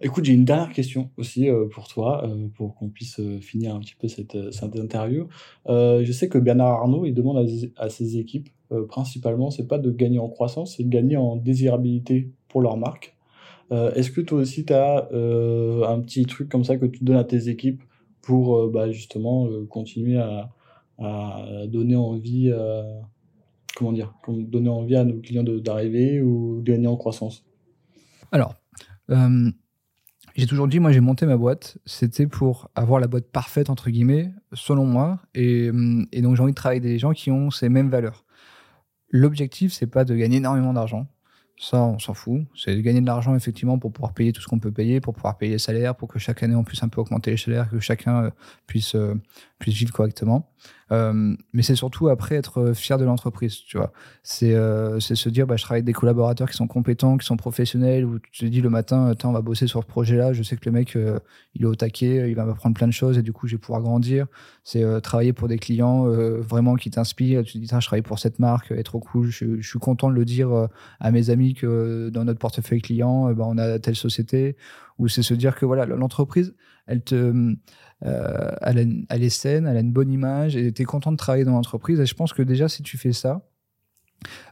[0.00, 3.80] Écoute, j'ai une dernière question aussi euh, pour toi, euh, pour qu'on puisse finir un
[3.80, 4.36] petit peu cette,
[4.76, 5.28] interview.
[5.66, 8.48] je sais que Bernard Arnault, il demande à, à ses équipes,
[8.88, 13.16] principalement, c'est pas de gagner en croissance, c'est de gagner en désirabilité pour leur marque.
[13.72, 17.03] Euh, est-ce que toi aussi, tu as euh, un petit truc comme ça que tu
[17.05, 17.82] donnes à tes équipes
[18.20, 20.50] pour euh, bah, justement continuer à,
[21.66, 22.53] donner envie,
[23.74, 27.44] comment dire, donner envie à nos clients d'arriver ou gagner en croissance?
[28.30, 28.55] Alors,
[30.34, 33.90] j'ai toujours dit, moi j'ai monté ma boîte, c'était pour avoir la boîte parfaite, entre
[33.90, 35.20] guillemets, selon moi.
[35.34, 35.70] Et,
[36.12, 38.24] et donc j'ai envie de travailler avec des gens qui ont ces mêmes valeurs.
[39.10, 41.06] L'objectif, c'est pas de gagner énormément d'argent.
[41.59, 42.42] Ça, on s'en fout.
[42.57, 45.14] C'est de gagner de l'argent, effectivement, pour pouvoir payer tout ce qu'on peut payer, pour
[45.14, 47.70] pouvoir payer les salaires, pour que chaque année, on puisse un peu augmenter les salaires,
[47.70, 48.30] que chacun euh,
[48.66, 49.14] puisse, euh,
[49.61, 50.48] puisse vivre correctement.
[50.90, 53.92] Euh, mais c'est surtout après être fier de l'entreprise, tu vois.
[54.22, 57.36] C'est euh, se dire, bah, je travaille avec des collaborateurs qui sont compétents, qui sont
[57.36, 60.57] professionnels, où tu te dis le matin, on va bosser sur ce projet-là, je sais
[60.57, 60.96] que le mec,
[61.55, 63.59] il est au taquet, il va m'apprendre plein de choses et du coup, je vais
[63.59, 64.26] pouvoir grandir.
[64.64, 67.42] C'est travailler pour des clients vraiment qui t'inspirent.
[67.44, 69.30] Tu te dis, je travaille pour cette marque, est trop cool.
[69.30, 70.68] Je suis content de le dire
[71.00, 74.57] à mes amis que dans notre portefeuille client, bah, on a telle société.
[74.99, 76.55] Ou c'est se dire que voilà, l'entreprise,
[76.86, 77.03] elle
[78.05, 81.45] euh, elle, est saine, elle a une bonne image et tu es content de travailler
[81.45, 82.01] dans l'entreprise.
[82.01, 83.49] Et je pense que déjà, si tu fais ça,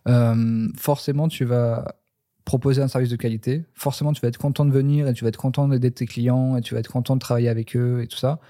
[0.09, 1.97] euh, forcément, tu vas
[2.45, 3.65] proposer un service de qualité.
[3.75, 6.57] Forcément, tu vas être content de venir et tu vas être content d'aider tes clients
[6.57, 8.41] et tu vas être content de travailler avec eux et tout ça.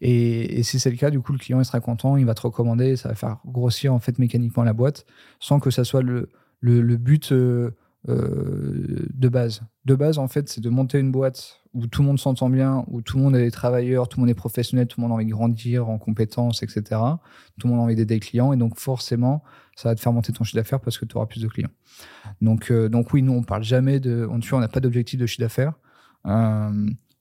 [0.00, 2.40] Et, si c'est le cas, du coup, le client il sera content, il va te
[2.40, 5.04] recommander, ça va faire grossir en fait mécaniquement la boîte,
[5.40, 6.30] sans que ça soit le,
[6.60, 7.70] le, but euh,
[8.08, 9.62] euh, de base.
[9.84, 12.84] De base, en fait, c'est de monter une boîte où tout le monde s'entend bien,
[12.88, 15.14] où tout le monde est travailleur, tout le monde est professionnel, tout le monde a
[15.14, 16.82] envie de grandir en compétences, etc.
[17.58, 18.52] Tout le monde a envie d'aider les clients.
[18.52, 19.42] Et donc, forcément,
[19.76, 21.70] ça va te faire monter ton chiffre d'affaires parce que tu auras plus de clients.
[22.40, 24.28] Donc, euh, donc oui, nous, on parle jamais de.
[24.28, 25.74] On n'a pas d'objectif de chiffre d'affaires.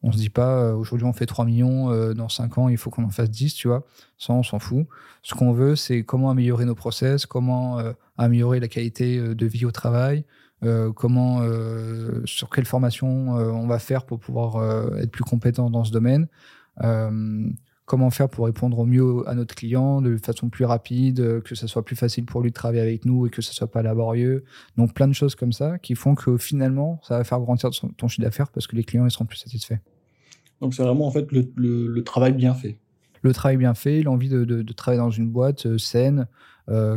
[0.04, 2.90] On se dit pas, euh, aujourd'hui, on fait 3 millions, dans 5 ans, il faut
[2.90, 3.86] qu'on en fasse 10, tu vois.
[4.18, 4.88] Ça, on s'en fout.
[5.24, 7.80] Ce qu'on veut, c'est comment améliorer nos process, comment
[8.18, 10.24] améliorer la qualité de vie au travail,
[10.64, 15.70] euh, comment, euh, sur quelle formation euh, on va faire pour pouvoir être plus compétent
[15.70, 16.28] dans ce domaine,
[17.86, 21.66] comment faire pour répondre au mieux à notre client de façon plus rapide, que ce
[21.66, 24.44] soit plus facile pour lui de travailler avec nous et que ce soit pas laborieux.
[24.78, 28.08] Donc plein de choses comme ça qui font que finalement ça va faire grandir ton
[28.08, 29.80] chiffre d'affaires parce que les clients ils seront plus satisfaits.
[30.62, 32.78] Donc c'est vraiment en fait le, travail bien fait.
[33.22, 36.28] Le travail bien fait, l'envie de, travailler dans une boîte saine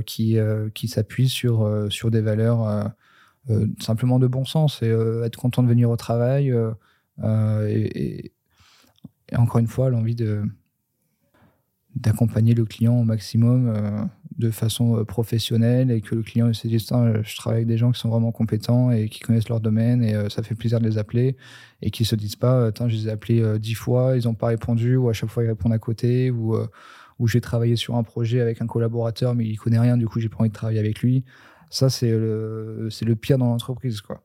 [0.06, 0.36] qui,
[0.74, 2.92] qui s'appuie sur, sur des valeurs
[3.50, 6.52] euh, simplement de bon sens et euh, être content de venir au travail.
[6.52, 8.32] Euh, et,
[9.36, 10.16] encore une fois, l'envie
[11.96, 14.08] d'accompagner le client au maximum
[14.38, 18.00] de façon professionnelle et que le client se dise je travaille avec des gens qui
[18.00, 21.36] sont vraiment compétents et qui connaissent leur domaine et ça fait plaisir de les appeler
[21.80, 24.96] et qui se disent pas je les ai appelés dix fois ils n'ont pas répondu
[24.96, 26.56] ou à chaque fois ils répondent à côté ou
[27.18, 30.18] ou j'ai travaillé sur un projet avec un collaborateur mais il connaît rien du coup
[30.18, 31.24] j'ai pas envie de travailler avec lui
[31.72, 34.22] ça, c'est le, c'est le pire dans l'entreprise, quoi.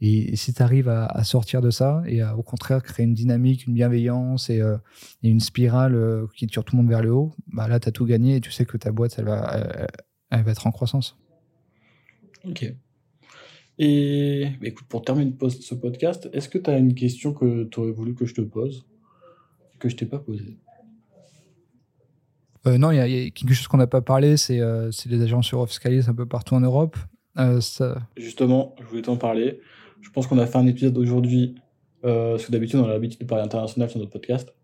[0.00, 3.66] Et, si tu arrives à, sortir de ça et à, au contraire créer une dynamique,
[3.66, 4.76] une bienveillance et, euh,
[5.22, 7.92] une spirale euh, qui tire tout le monde vers le haut, bah là, tu as
[7.92, 9.88] tout gagné et tu sais que ta boîte, elle va,
[10.30, 11.16] elle, va être en croissance.
[12.44, 12.74] Ok.
[13.78, 17.80] Et bah, écoute, pour terminer ce podcast, est-ce que tu as une question que tu
[17.80, 18.86] aurais voulu que je te pose,
[19.78, 20.58] que je t'ai pas posée?
[22.66, 25.52] Euh, non, il y, a quelque chose qu'on n'a pas parlé, c'est euh, les agences
[25.52, 26.96] Eurofiscalis un peu partout en Europe.
[27.38, 27.60] Euh,
[28.16, 29.60] Justement, je voulais t'en parler.
[30.04, 31.56] Je pense qu'on a fait un épisode aujourd'hui,
[32.02, 34.54] parce que d'habitude, on a l'habitude de parler international sur notre podcast.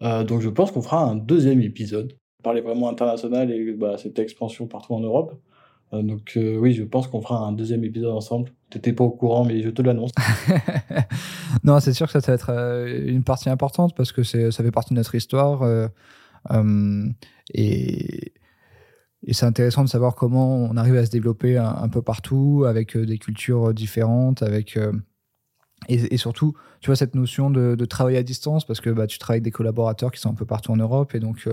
[0.00, 2.14] donc, je pense qu'on fera un deuxième épisode.
[2.42, 5.34] Parler vraiment international et bah, cette expansion partout en Europe.
[5.92, 8.52] donc, oui, je pense qu'on fera un deuxième épisode ensemble.
[8.70, 10.12] T'étais pas au courant, mais je te l'annonce.
[11.64, 12.50] non, c'est sûr que ça, va être
[13.06, 15.64] une partie importante parce que ça fait partie de notre histoire.
[16.50, 17.08] Euh,
[17.54, 18.32] et,
[19.26, 23.04] c'est intéressant de savoir comment on arrive à se développer un, peu partout, avec euh,
[23.04, 24.92] des cultures différentes, avec euh,
[25.88, 29.36] et, surtout, tu vois, cette notion de, travail à distance, parce que bah, tu travailles
[29.36, 31.48] avec des collaborateurs qui sont un peu partout en Europe, et donc tu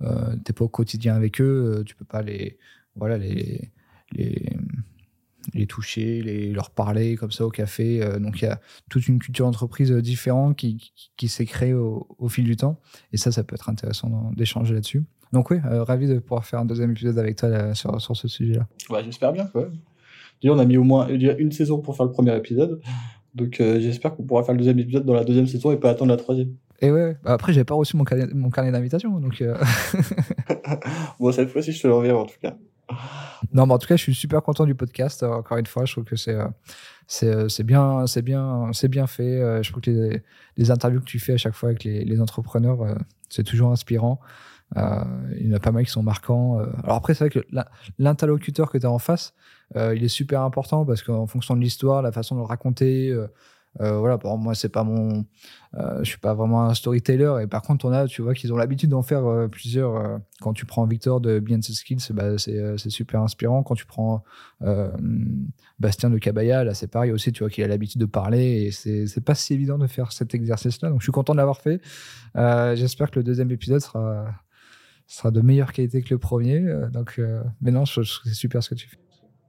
[0.00, 2.58] n'es pas au quotidien avec eux, tu peux pas les,
[2.96, 3.70] voilà, les,
[4.12, 8.00] les toucher, les, leur parler comme ça au café.
[8.20, 12.44] donc il y a toute une culture d'entreprise différente qui, qui, s'est créée au, fil
[12.44, 12.80] du temps.
[13.12, 15.04] Et ça, ça peut être intéressant d'échanger là-dessus.
[15.32, 18.66] Donc oui, ravi de pouvoir faire un deuxième épisode avec toi sur, sur ce sujet-là.
[18.90, 19.46] Ouais, J'espère bien.
[19.46, 19.68] Quoi.
[20.44, 22.80] on a mis au moins une saison pour faire le premier épisode.
[23.34, 26.10] Donc j'espère qu'on pourra faire le deuxième épisode dans la deuxième saison et pas attendre
[26.10, 26.54] la troisième.
[26.80, 29.18] Et ouais, bah après, j'ai pas reçu mon carnet, mon carnet d'invitation.
[29.18, 29.56] Donc, euh.
[31.20, 32.56] bon, cette fois-ci, je te l'enverrai en tout cas.
[33.52, 35.22] Non, mais en tout cas, je suis super content du podcast.
[35.22, 39.06] Euh, encore une fois, je trouve que c'est euh, c'est bien, c'est bien, c'est bien
[39.06, 39.62] fait.
[39.62, 40.22] Je trouve que les,
[40.56, 42.78] les, interviews que tu fais à chaque fois avec les, les entrepreneurs,
[43.28, 44.20] c'est toujours inspirant.
[44.76, 46.58] Il y en a pas mal qui sont marquants.
[46.84, 47.46] Alors après, c'est vrai que
[47.98, 49.34] l'interlocuteur que tu as en face,
[49.74, 53.16] il est super important parce qu'en fonction de l'histoire, la façon de le raconter,
[53.80, 55.24] euh, voilà, pour moi, c'est pas mon.
[55.74, 57.42] Euh, je suis pas vraiment un storyteller.
[57.42, 60.20] Et par contre, on a, tu vois, qu'ils ont l'habitude d'en faire euh, plusieurs.
[60.40, 63.62] quand tu prends Victor de the Skills, bah, c'est super inspirant.
[63.62, 64.24] Quand tu prends
[65.78, 68.66] Bastien de Cabaya, là, c'est pareil aussi, tu vois, qu'il a l'habitude de parler.
[68.66, 70.90] Et c'est pas si évident de faire cet exercice-là.
[70.90, 71.80] Donc, je suis content de l'avoir fait.
[72.34, 74.26] J'espère que le deuxième épisode sera,
[75.08, 76.60] sera de meilleure qualité que le premier.
[76.92, 77.20] donc,
[77.60, 78.98] mais non, c'est super ce que tu fais.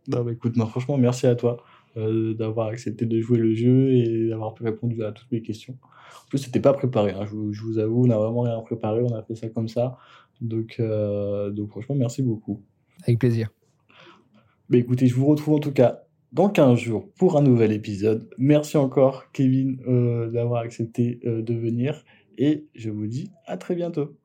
[0.07, 1.63] Non, bah, écoute, moi, franchement, merci à toi.
[1.97, 5.75] Euh, d'avoir accepté de jouer le jeu et d'avoir répondu à toutes mes questions.
[5.83, 9.15] En plus, c'était pas préparé, hein, je, vous, avoue, on n'a vraiment rien préparé, on
[9.15, 9.97] a fait ça comme ça.
[10.39, 12.61] Donc, euh, donc franchement, merci beaucoup.
[13.03, 13.49] Avec plaisir.
[14.69, 18.29] Mais écoutez, je vous retrouve en tout cas dans 15 jours pour un nouvel épisode.
[18.37, 22.05] Merci encore, Kevin, euh, d'avoir accepté de venir
[22.37, 24.18] et je vous dis à très bientôt.